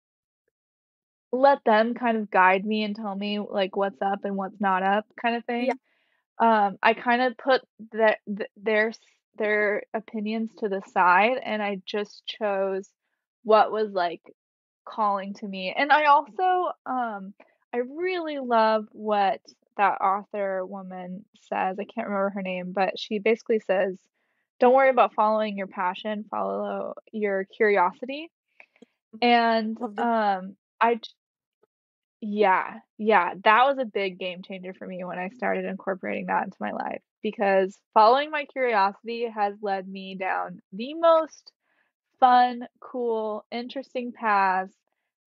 [1.42, 4.84] let them kind of guide me and tell me like what's up and what's not
[4.84, 5.74] up kind of Yeah.
[5.74, 5.80] thing.
[6.40, 7.62] Um, I kind of put
[7.94, 8.94] that th- their
[9.38, 12.90] their opinions to the side and I just chose
[13.44, 14.22] what was like
[14.86, 15.74] calling to me.
[15.78, 17.34] And I also um
[17.74, 19.42] I really love what
[19.78, 21.78] that author woman says.
[21.80, 23.98] I can't remember her name, but she basically says,
[24.60, 28.32] "Don't worry about following your passion, follow your curiosity."
[29.22, 31.00] And Love the um I
[32.28, 36.46] yeah, yeah, that was a big game changer for me when I started incorporating that
[36.46, 41.52] into my life because following my curiosity has led me down the most
[42.20, 44.74] fun, cool, interesting paths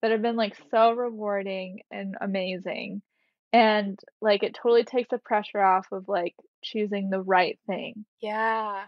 [0.02, 3.02] that have been like so rewarding and amazing.
[3.52, 6.34] And like it totally takes the pressure off of like
[6.64, 8.06] choosing the right thing.
[8.20, 8.86] Yeah.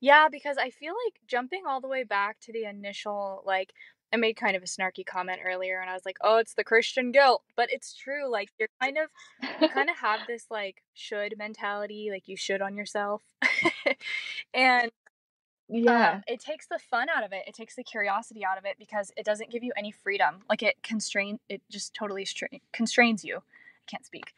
[0.00, 3.72] Yeah, because I feel like jumping all the way back to the initial, like,
[4.12, 6.64] I made kind of a snarky comment earlier and I was like, oh, it's the
[6.64, 7.42] Christian guilt.
[7.56, 8.30] But it's true.
[8.30, 9.08] Like, you're kind of,
[9.60, 13.22] you kind of have this, like, should mentality, like, you should on yourself.
[14.54, 14.90] and
[15.68, 16.14] Yeah.
[16.16, 17.44] um, it takes the fun out of it.
[17.46, 20.40] It takes the curiosity out of it because it doesn't give you any freedom.
[20.48, 23.38] Like, it constrain, it just totally stra- constrains you.
[23.38, 24.34] I can't speak.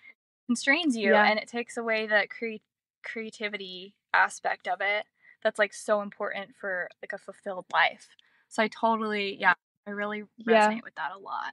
[0.46, 1.28] Constrains you Yeah.
[1.28, 2.62] and it takes away the cre-
[3.02, 5.06] creativity aspect of it
[5.42, 8.08] that's like so important for like a fulfilled life.
[8.48, 9.54] So I totally, yeah,
[9.86, 10.70] I really Yeah.
[10.70, 11.52] resonate with that a lot.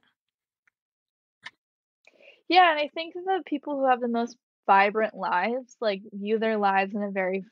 [2.48, 6.56] Yeah, and I think the people who have the most vibrant lives like view their
[6.58, 7.44] lives in a very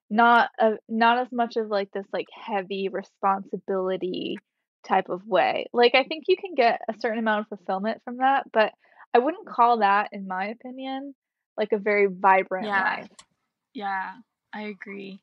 [0.09, 4.37] Not a not as much of like this like heavy responsibility
[4.87, 5.67] type of way.
[5.73, 8.73] Like I think you can get a certain amount of fulfillment from that, but
[9.13, 11.15] I wouldn't call that, in my opinion,
[11.57, 12.75] like a very vibrant Yeah.
[12.75, 13.09] life.
[13.73, 14.15] Yeah,
[14.53, 15.21] I agree.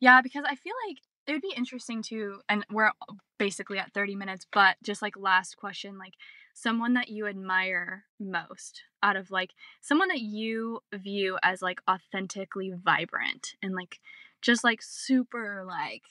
[0.00, 0.98] Yeah, because I feel like
[1.30, 2.90] it would be interesting to, and we're
[3.38, 6.14] basically at 30 minutes, but just like last question, like
[6.54, 12.72] someone that you admire most out of like someone that you view as like authentically
[12.76, 14.00] vibrant and like
[14.42, 16.02] just like super like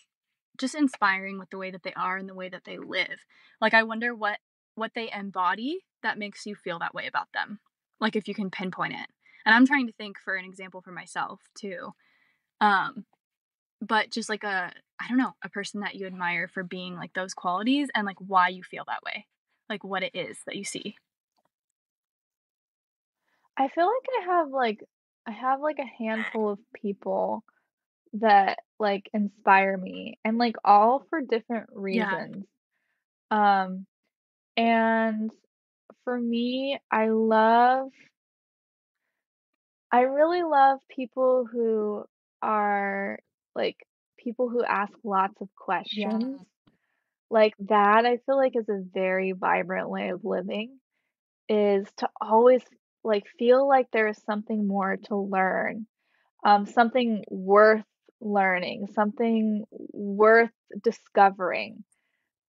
[0.58, 3.26] just inspiring with the way that they are and the way that they live.
[3.60, 4.40] Like I wonder what
[4.76, 7.60] what they embody that makes you feel that way about them.
[8.00, 9.08] Like if you can pinpoint it.
[9.46, 11.90] And I'm trying to think for an example for myself too.
[12.62, 13.04] Um
[13.82, 17.14] but just like a I don't know, a person that you admire for being like
[17.14, 19.28] those qualities and like why you feel that way.
[19.70, 20.98] Like what it is that you see.
[23.58, 24.84] I feel like I have like
[25.28, 27.44] I have, like, a handful of people
[28.14, 32.20] that, like, inspire me, and, like, all for different Yeah.
[32.24, 32.46] reasons.
[33.32, 33.88] Um,
[34.58, 35.32] and
[36.06, 37.92] for me, I love
[39.92, 42.06] I really love people who
[42.42, 43.20] are,
[43.56, 43.78] like,
[44.18, 46.24] people who ask lots of questions.
[46.24, 46.44] Yeah.
[47.30, 50.80] Like, that I feel like is a very vibrant way of living,
[51.48, 52.64] is to always,
[53.04, 55.88] like, feel like there is something more to learn,
[56.44, 57.86] um, something worth
[58.22, 60.52] learning, something worth
[60.84, 61.84] discovering.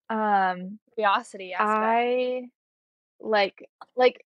[0.09, 1.69] Um, Curiosity aspect.
[1.69, 2.49] I
[3.19, 4.25] like like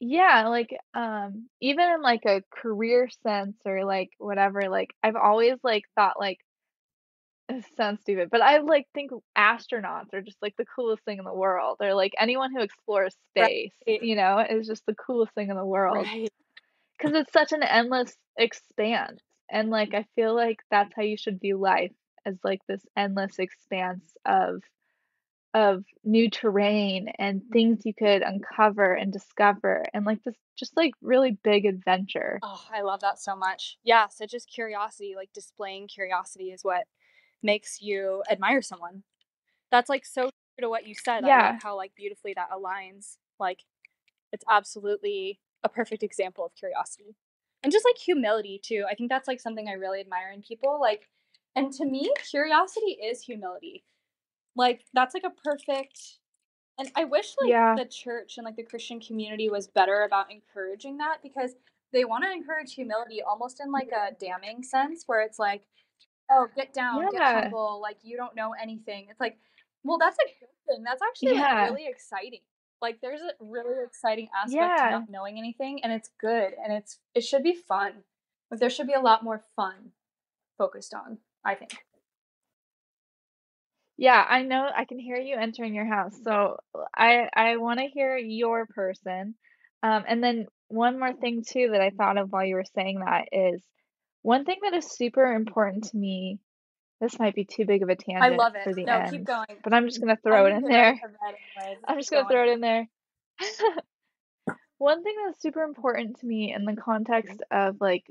[0.00, 5.58] yeah, like, um, even in, like, a career sense or, like, whatever, like, I've always,
[5.64, 6.38] like, thought, like
[7.48, 11.24] It sounds stupid, but I, like, think astronauts are just, like, the coolest thing in
[11.24, 14.00] the world, or, like, anyone who explores space, Right.
[14.00, 16.10] you know, is just the coolest thing in the world.
[16.10, 16.30] Right.
[17.00, 21.40] 'Cause it's such an endless expanse, and, like, I feel like that's how you should
[21.40, 21.92] view life,
[22.26, 24.62] as, like, this endless expanse of
[25.56, 30.94] of new terrain and things you could uncover and discover, and, like, this just, like,
[31.02, 32.42] really big adventure.
[32.42, 33.78] Oh, I love that so much.
[33.82, 36.86] Yeah, so just curiosity, like, displaying curiosity is what
[37.42, 39.04] makes you admire someone.
[39.70, 41.60] That's, like, so true to what you said, Yeah.
[41.60, 43.64] how, like, beautifully that aligns, like,
[44.32, 47.16] it's absolutely a perfect example of curiosity.
[47.62, 50.80] And just, like, humility too, I think that's, like, something I really admire in people,
[50.80, 51.08] like
[51.56, 53.84] and to me, curiosity is humility.
[54.56, 56.18] Like, that's, like, a perfect
[56.78, 57.74] and I wish, like, Yeah.
[57.76, 61.56] the church and, like, the Christian community was better about encouraging that because
[61.92, 65.66] they wanna encourage humility almost in, like, a damning sense where it's like,
[66.30, 67.32] "Oh, get down, get Yeah.
[67.32, 69.38] humble, like, you don't know anything." It's like,
[69.84, 72.42] well, that's a good thing, that's actually, like, really exciting.
[72.82, 77.00] Like, there's a really exciting aspect to not knowing anything, and it's good, and it's
[77.14, 78.04] it should be fun.
[78.50, 79.92] Like, there should be a lot more fun
[80.58, 81.85] focused on, I think.
[83.98, 86.58] Yeah, I know I can hear you entering your house, so,
[86.94, 89.34] I I wanna hear your person,
[89.82, 93.00] um, and then one more thing too that I thought of while you were saying
[93.00, 93.62] that is,
[94.22, 96.40] one thing that is super important to me
[97.00, 98.62] this might be too big of a I tangent I love it.
[98.64, 99.46] for the No, keep end, going.
[99.64, 101.00] but I'm just gonna I throw it need in to there.
[101.02, 102.26] a red anyways, I'm keep just gonna going.
[102.26, 102.88] throw it in there.
[104.78, 108.10] One thing that's super important to me in the context of, like,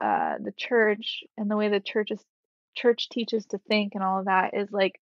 [0.00, 2.24] uh, the church and the way the church is
[2.74, 5.00] church teaches to think and all of that is, like,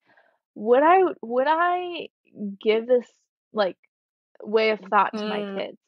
[0.57, 2.09] would I would I
[2.61, 3.09] give this,
[3.55, 3.79] like,
[4.43, 5.57] way of thought to my Mm.
[5.57, 5.79] kids?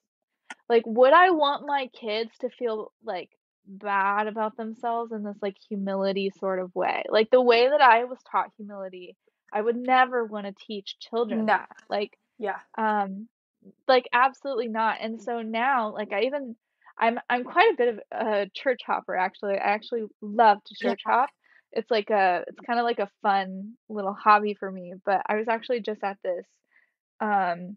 [0.69, 3.31] Like, would I want my kids to feel, like,
[3.67, 7.05] bad about themselves in this, like, humility sort of way?
[7.11, 9.17] Like, the way that I was taught humility,
[9.53, 12.61] I would never wanna teach children that, like, Yeah.
[12.79, 13.29] um,
[13.89, 16.57] like, absolutely not, and so now, like, I even
[16.99, 21.03] I'm I'm quite a bit of a church hopper, actually, I actually love to church
[21.07, 21.31] hop.
[21.73, 25.49] It's like a it's kinda like a fun little hobby for me, but I was
[25.49, 26.47] actually just at this,
[27.21, 27.77] um,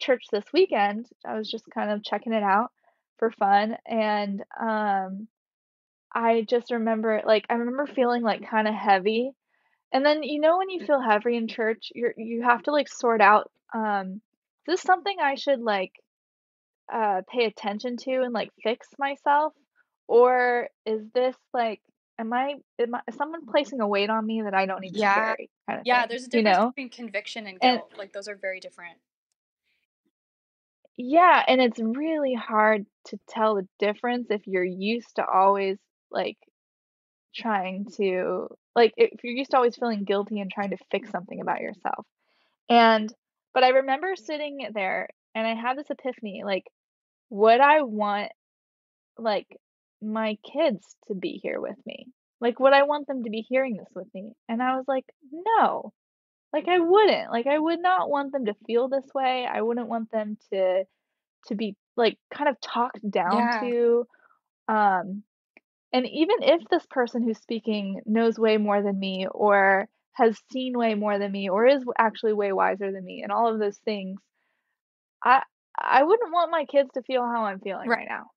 [0.00, 1.06] church this weekend.
[1.26, 2.72] I was just kind of checking it out
[3.18, 5.28] for fun, and, um,
[6.14, 9.32] I just remember like, I remember feeling, like, kinda heavy,
[9.92, 12.88] and then, you know, when you feel heavy in church, you're you have to, like,
[12.88, 14.22] sort out, um,
[14.68, 15.92] "Is this something I should, like,
[16.92, 19.54] uh, pay attention to and, like, fix myself?
[20.08, 21.82] Or is this, like
[22.22, 25.00] am I am I someone placing a weight on me that I don't need to
[25.00, 25.12] Yeah.
[25.14, 26.74] carry?" kinda Yeah, thing, there's a you difference know?
[26.74, 29.00] between conviction and And guilt, like, those are very different.
[30.96, 35.78] Yeah, and it's really hard to tell the difference if you're used to always,
[36.10, 36.38] like,
[37.34, 41.40] trying to like, if you're used to always feeling guilty and trying to fix something
[41.40, 42.06] about yourself,
[42.70, 43.12] and
[43.54, 44.24] but I remember mm-hmm.
[44.26, 46.64] sitting there, and I had this epiphany, like,
[47.30, 48.32] would I want,
[49.18, 49.48] like,
[50.02, 52.08] my kids to be here with me?
[52.40, 54.32] Like, would I want them to be hearing this with me?
[54.48, 55.92] And I was like, "No."
[56.52, 59.88] Like, I wouldn't, like, I would not want them to feel this way, I wouldn't
[59.88, 60.86] want them to
[61.46, 63.60] to be, like, kind of talked down Yeah.
[63.60, 64.06] to,
[64.68, 65.24] um,
[65.92, 70.78] and even if this person who's speaking knows way more than me or has seen
[70.78, 73.78] way more than me or is actually way wiser than me and all of those
[73.80, 74.20] things,
[75.24, 75.42] I
[75.78, 77.98] I wouldn't want my kids to feel how I'm feeling Right.
[77.98, 78.30] right now,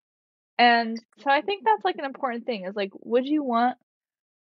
[0.58, 3.78] and so I think that's, like, an important thing is, like, would you want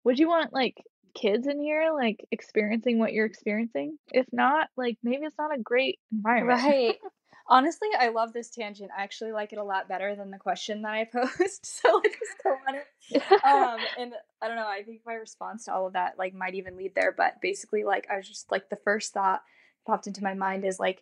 [0.05, 0.77] would you want, like,
[1.13, 3.97] kids in here, like, experiencing what you're experiencing?
[4.11, 6.61] If not, like, maybe it's not a great environment.
[6.63, 6.95] Right.
[7.51, 10.83] Honestly, I love this tangent, I actually like it a lot better than the question
[10.83, 13.43] that I posed, so I just go on it.
[13.43, 16.53] Um, and I don't know, I think my response to all of that, like, might
[16.53, 19.41] even lead there, but basically, like, I was just like, the first thought
[19.87, 21.01] popped into my mind is, like,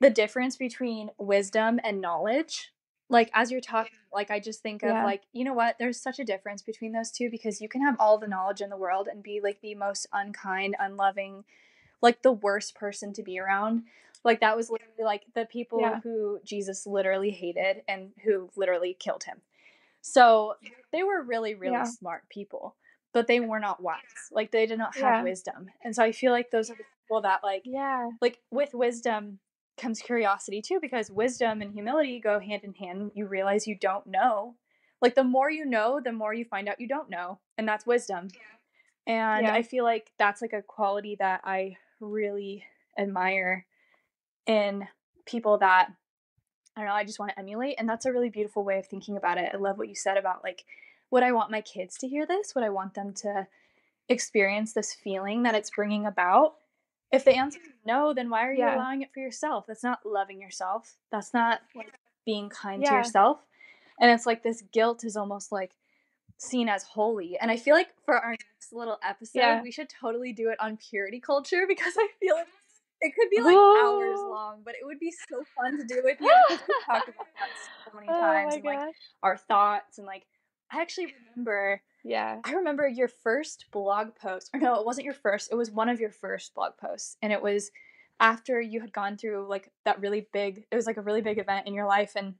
[0.00, 2.72] the difference between wisdom and knowledge.
[3.10, 5.04] Like as you're talking, like I just think of Yeah.
[5.04, 5.76] like, you know what?
[5.78, 8.70] There's such a difference between those two because you can have all the knowledge in
[8.70, 11.44] the world and be like the most unkind, unloving,
[12.00, 13.82] like the worst person to be around.
[14.24, 16.00] Like that was literally like the people Yeah.
[16.02, 19.42] who Jesus literally hated and who literally killed him.
[20.00, 20.54] So
[20.92, 21.82] they were really, really Yeah.
[21.84, 22.76] smart people,
[23.12, 24.00] but they were not wise.
[24.32, 25.68] Like they did not have wisdom.
[25.82, 28.10] And so I feel like those are the people that like Yeah.
[28.20, 29.40] like with wisdom
[29.76, 33.10] comes curiosity too because wisdom and humility go hand in hand.
[33.14, 34.54] You realize you don't know.
[35.02, 37.86] Like the more you know the more you find out you don't know and that's
[37.86, 38.28] wisdom.
[39.06, 39.52] And Yeah.
[39.52, 42.64] i feel like that's like a quality that i really
[42.98, 43.66] admire
[44.46, 44.86] in
[45.26, 45.88] people that
[46.76, 48.86] i don't know i just want to emulate and that's a really beautiful way of
[48.86, 49.50] thinking about it.
[49.52, 50.64] I love what you said about like
[51.10, 52.54] would i want my kids to hear this?
[52.54, 53.46] Would i want them to
[54.08, 56.54] experience this feeling that it's bringing about
[57.14, 58.74] if the answer is no, then why are you Yeah.
[58.76, 59.66] allowing it for yourself?
[59.66, 60.96] That's not loving yourself.
[61.10, 61.92] That's not like
[62.26, 63.40] being kind to yourself.
[64.00, 65.72] And it's like this guilt is almost like
[66.38, 67.38] seen as holy.
[67.38, 69.62] And I feel like for our next little episode, Yeah.
[69.62, 72.48] we should totally do it on purity culture because I feel like
[73.00, 76.16] it could be like hours long, but it would be so fun to do with
[76.20, 76.56] you we
[76.86, 77.50] talked about that
[77.84, 78.94] so many Oh times my and like gosh.
[79.22, 80.24] our thoughts and like
[80.70, 82.40] I actually remember Yeah.
[82.44, 85.50] I remember your first blog post, or no, it wasn't your first.
[85.50, 87.70] It was one of your first blog posts, and it was
[88.20, 90.66] after you had gone through like that really big.
[90.70, 92.34] It was like a really big event in your life, and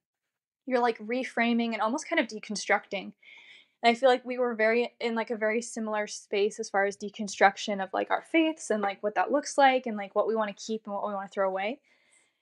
[0.67, 3.13] you're like reframing and almost kind of deconstructing.
[3.83, 6.85] And I feel like we were very in like a very similar space as far
[6.85, 10.29] as deconstruction of like our faiths and like what that looks like and like what
[10.29, 11.81] we want to keep and what we want to throw away.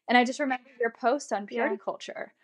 [0.09, 1.85] And I just remember your post on purity Yeah.
[1.85, 2.35] culture.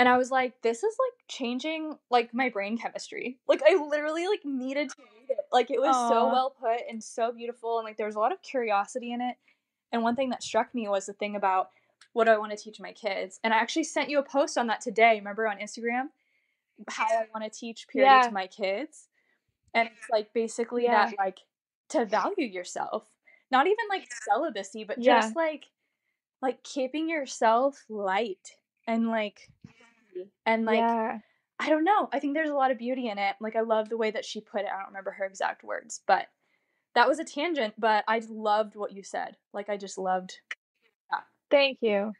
[0.00, 3.36] And I was like, this is like changing like my brain chemistry.
[3.46, 5.44] Like I literally like needed to read it.
[5.52, 8.32] Like it was so well put and so beautiful and like there was a lot
[8.32, 9.36] of curiosity in it.
[9.92, 11.68] And one thing that struck me was the thing about
[12.14, 13.40] what do I want to teach my kids.
[13.44, 16.06] And I actually sent you a post on that today, remember on Instagram?
[16.88, 18.28] How I want to teach purity Yeah.
[18.28, 19.08] to my kids.
[19.74, 21.10] And it's like basically Yeah.
[21.10, 21.40] that like
[21.90, 23.04] to value yourself.
[23.50, 25.20] Not even like celibacy, but Yeah.
[25.20, 25.66] just like
[26.40, 29.50] like keeping yourself light and like
[30.46, 31.18] and like yeah.
[31.58, 32.08] I don't know.
[32.12, 33.36] I think there's a lot of beauty in it.
[33.40, 34.68] Like I love the way that she put it.
[34.72, 36.26] I don't remember her exact words, but
[36.94, 39.36] that was a tangent, but I loved what you said.
[39.52, 40.38] Like I just loved
[41.50, 42.12] Thank you.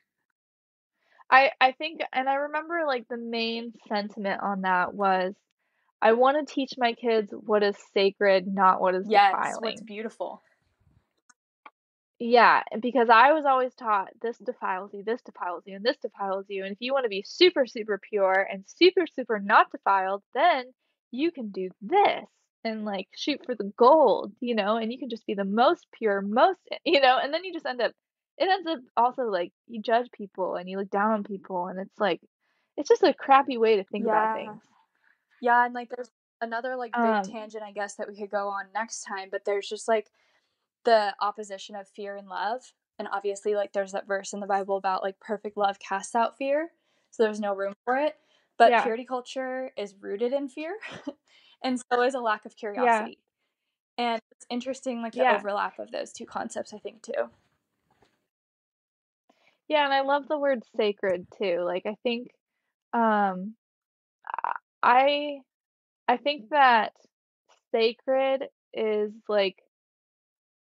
[1.30, 5.34] I I think and I remember like the main sentiment on that was
[6.02, 9.60] I want to teach my kids what is sacred, not what is yes, defiling.
[9.60, 10.42] what's beautiful.
[12.20, 16.46] Yeah, because I was always taught this defiles you, this defiles you, and this defiles
[16.48, 16.64] you.
[16.64, 20.66] And if you want to be super, super pure and super, super not defiled, then
[21.10, 22.26] you can do this
[22.62, 25.86] and like shoot for the gold, you know, and you can just be the most
[25.92, 27.92] pure, most, you know, and then you just end up,
[28.38, 31.80] it ends up also like you judge people and you look down on people, and
[31.80, 32.20] it's like,
[32.76, 34.60] it's just a crappy way to think about things.
[35.40, 36.10] Yeah, and like there's
[36.42, 39.44] another like big Um, tangent I guess that we could go on next time, but
[39.44, 40.06] there's just like
[40.84, 42.72] the opposition of fear and love.
[42.98, 46.36] And obviously like there's that verse in the Bible about like perfect love casts out
[46.36, 46.70] fear.
[47.10, 48.16] So there's no room for it.
[48.58, 48.78] But Yeah.
[48.78, 50.76] purity culture is rooted in fear.
[51.64, 53.18] and so is a lack of curiosity.
[53.98, 55.30] And it's interesting like the Yeah.
[55.30, 57.30] overlap of those two concepts I think too.
[59.68, 61.60] Yeah, and I love the word sacred too.
[61.64, 62.30] Like I think
[62.92, 63.56] um
[64.82, 65.40] I
[66.08, 66.94] I think that
[67.72, 69.62] sacred is like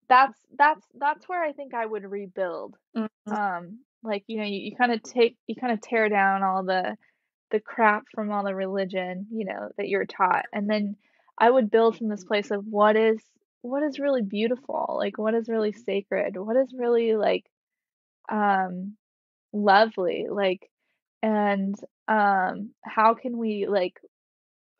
[0.09, 2.77] that's that's that's where I think I would rebuild.
[2.97, 3.09] Mhm.
[3.31, 6.65] Um like you know you, you kind of take you kind of tear down all
[6.65, 6.97] the
[7.51, 10.47] the crap from all the religion, you know, that you're taught.
[10.53, 10.97] And then
[11.39, 13.21] I would build from this place of what is
[13.63, 14.97] what is really beautiful?
[14.99, 16.37] Like what is really sacred?
[16.37, 17.45] What is really like
[18.31, 18.97] um
[19.53, 20.27] lovely?
[20.31, 20.71] Like
[21.23, 21.75] and
[22.09, 23.99] um how can we like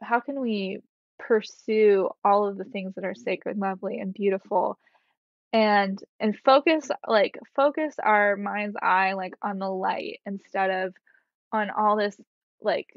[0.03, 0.81] how can we
[1.19, 4.79] pursue all of the things that are sacred, lovely and beautiful
[5.53, 10.95] and and focus like focus our mind's eye like on the light instead of
[11.53, 12.17] on all this
[12.63, 12.89] like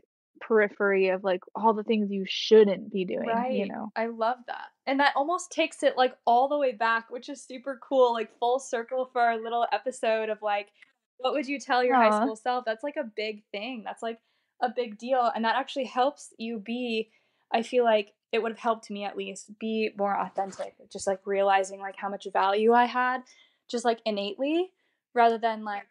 [0.42, 3.54] periphery of like all the things you shouldn't be doing, right.
[3.54, 3.92] you know.
[3.96, 4.68] I love that.
[4.86, 8.38] And that almost takes it like all the way back, which is super cool, like
[8.40, 10.70] full circle for our little episode of like
[11.18, 12.66] what would you tell your high school self?
[12.66, 13.84] That's like a big thing.
[13.86, 14.20] That's like
[14.62, 17.10] a big deal and that actually helps you be
[17.52, 21.22] I feel like it would have helped me at least be more authentic, just like
[21.26, 23.22] realizing like how much value I had
[23.70, 24.72] just like innately
[25.14, 25.88] rather than like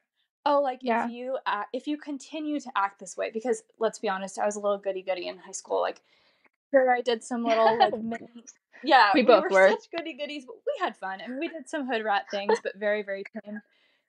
[0.47, 1.07] oh like Yeah.
[1.07, 4.47] if you act, if you continue to act this way because let's be honest, I
[4.47, 6.01] was a little goody goody in high school like
[6.71, 8.29] sure I did some little like mini
[8.83, 9.71] yeah, We both were.
[9.71, 12.77] such goody goodies, but we had fun and we did some hood rat things, but
[12.77, 13.63] very very tame,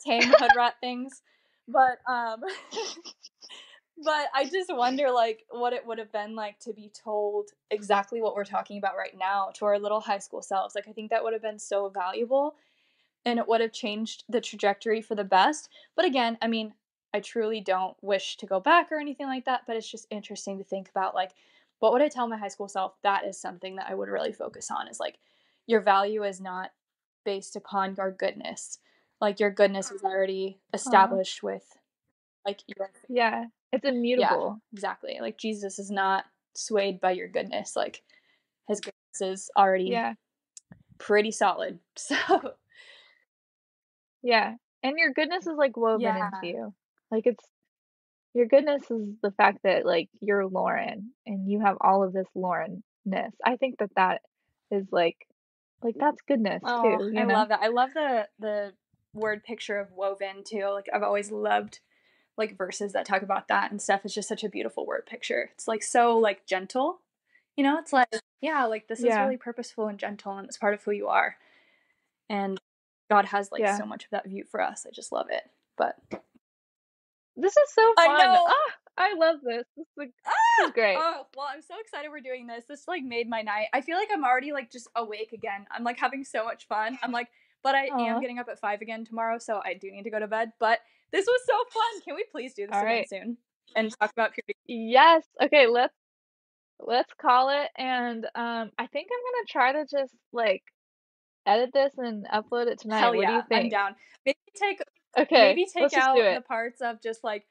[0.05, 1.21] tame hood rat things.
[1.67, 2.41] But um,
[4.03, 8.21] but I just wonder like what it would have been like to be told exactly
[8.21, 10.75] what we're talking about right now to our little high school selves.
[10.75, 12.55] Like I think that would have been so valuable
[13.25, 15.69] and it would have changed the trajectory for the best.
[15.95, 16.73] But again, I mean,
[17.13, 20.57] I truly don't wish to go back or anything like that, but it's just interesting
[20.57, 21.31] to think about like
[21.79, 22.93] what would I tell my high school self?
[23.03, 25.17] That is something that I would really focus on is like
[25.67, 26.71] your value is not
[27.23, 28.79] based upon your goodness.
[29.21, 31.43] Like your goodness was already established Aww.
[31.43, 31.77] with
[32.45, 33.45] like your Yeah.
[33.75, 34.61] It's immutable.
[34.71, 35.17] Yeah, exactly.
[35.21, 36.23] Like Jesus is not
[36.53, 37.75] swayed by your goodness.
[37.75, 38.01] Like
[38.67, 40.13] his goodness is already yeah.
[40.97, 41.79] pretty solid.
[41.97, 42.15] So
[44.23, 44.55] Yeah.
[44.81, 46.29] And your goodness is like woven yeah.
[46.41, 46.73] into you.
[47.11, 47.43] Like it's
[48.33, 52.27] your goodness is the fact that like you're Lauren and you have all of this
[52.35, 53.33] Laurenness.
[53.45, 54.21] I think that that
[54.71, 55.17] is like
[55.83, 57.13] like that's goodness oh, too.
[57.17, 57.33] I know?
[57.33, 57.59] love that.
[57.61, 58.73] I love the the
[59.13, 60.69] word picture of woven too.
[60.73, 61.79] Like I've always loved
[62.37, 64.01] like verses that talk about that and stuff.
[64.03, 65.51] It's just such a beautiful word picture.
[65.53, 66.99] It's like so like gentle.
[67.55, 68.07] You know, it's like
[68.41, 69.21] yeah, like this yeah.
[69.21, 71.37] is really purposeful and gentle and it's part of who you are.
[72.29, 72.59] And
[73.09, 73.77] God has like yeah.
[73.77, 74.85] so much of that view for us.
[74.87, 75.43] I just love it.
[75.77, 75.95] But
[77.35, 78.09] this is so fun.
[78.09, 78.45] I, know.
[78.47, 79.65] Ah, I love this.
[79.75, 80.31] This is, like, ah!
[80.57, 80.97] this is great.
[80.97, 82.65] Oh, well, I'm so excited we're doing this.
[82.67, 83.67] This like made my night.
[83.73, 85.65] I feel like I'm already like just awake again.
[85.71, 86.97] I'm like having so much fun.
[87.03, 87.27] I'm like,
[87.61, 88.07] but I Aww.
[88.07, 90.53] am getting up at five again tomorrow, so I do need to go to bed.
[90.59, 90.79] But
[91.11, 92.01] this was so fun.
[92.03, 93.09] Can we please do this All again right.
[93.09, 93.37] soon
[93.75, 94.55] and talk about purity?
[94.67, 95.23] Yes.
[95.41, 95.67] Okay.
[95.67, 95.95] Let's
[96.79, 97.69] let's call it.
[97.77, 100.63] And um, I think I'm gonna try to just like
[101.45, 102.99] edit this and upload it tonight.
[102.99, 103.63] Hell what yeah, do you think?
[103.65, 103.95] I'm down.
[104.25, 104.79] Maybe take
[105.17, 105.55] okay.
[105.55, 107.45] Maybe take out the parts of just like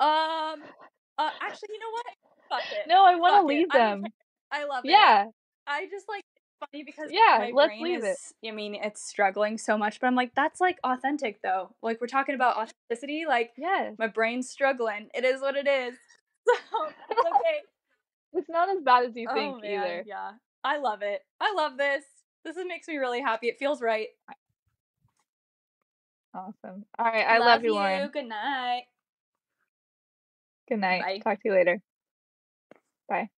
[0.00, 0.62] um.
[1.18, 2.06] Uh, actually, you know what?
[2.50, 2.88] Fuck it.
[2.88, 4.04] No, I want to leave them.
[4.52, 4.90] I, I love it.
[4.90, 5.24] Yeah.
[5.66, 6.24] I just like
[6.60, 8.48] funny because yeah, let's leave is, it.
[8.48, 11.74] I mean, it's struggling so much, but I'm like, that's like authentic though.
[11.82, 13.24] Like we're talking about authenticity.
[13.26, 15.08] Like, yeah, my brain's struggling.
[15.14, 15.96] It is what it is.
[16.70, 17.58] So it's okay.
[18.34, 20.04] it's not as bad as you oh, think man, either.
[20.06, 20.30] Yeah,
[20.62, 21.22] I love it.
[21.40, 22.04] I love this.
[22.44, 23.48] This makes me really happy.
[23.48, 24.08] It feels right.
[26.32, 26.84] Awesome.
[26.98, 28.08] All right, I love, love you, Lauren.
[28.12, 28.84] Good night.
[30.68, 31.02] Good night.
[31.02, 31.18] Bye.
[31.18, 31.82] Talk to you later.
[33.08, 33.28] Bye.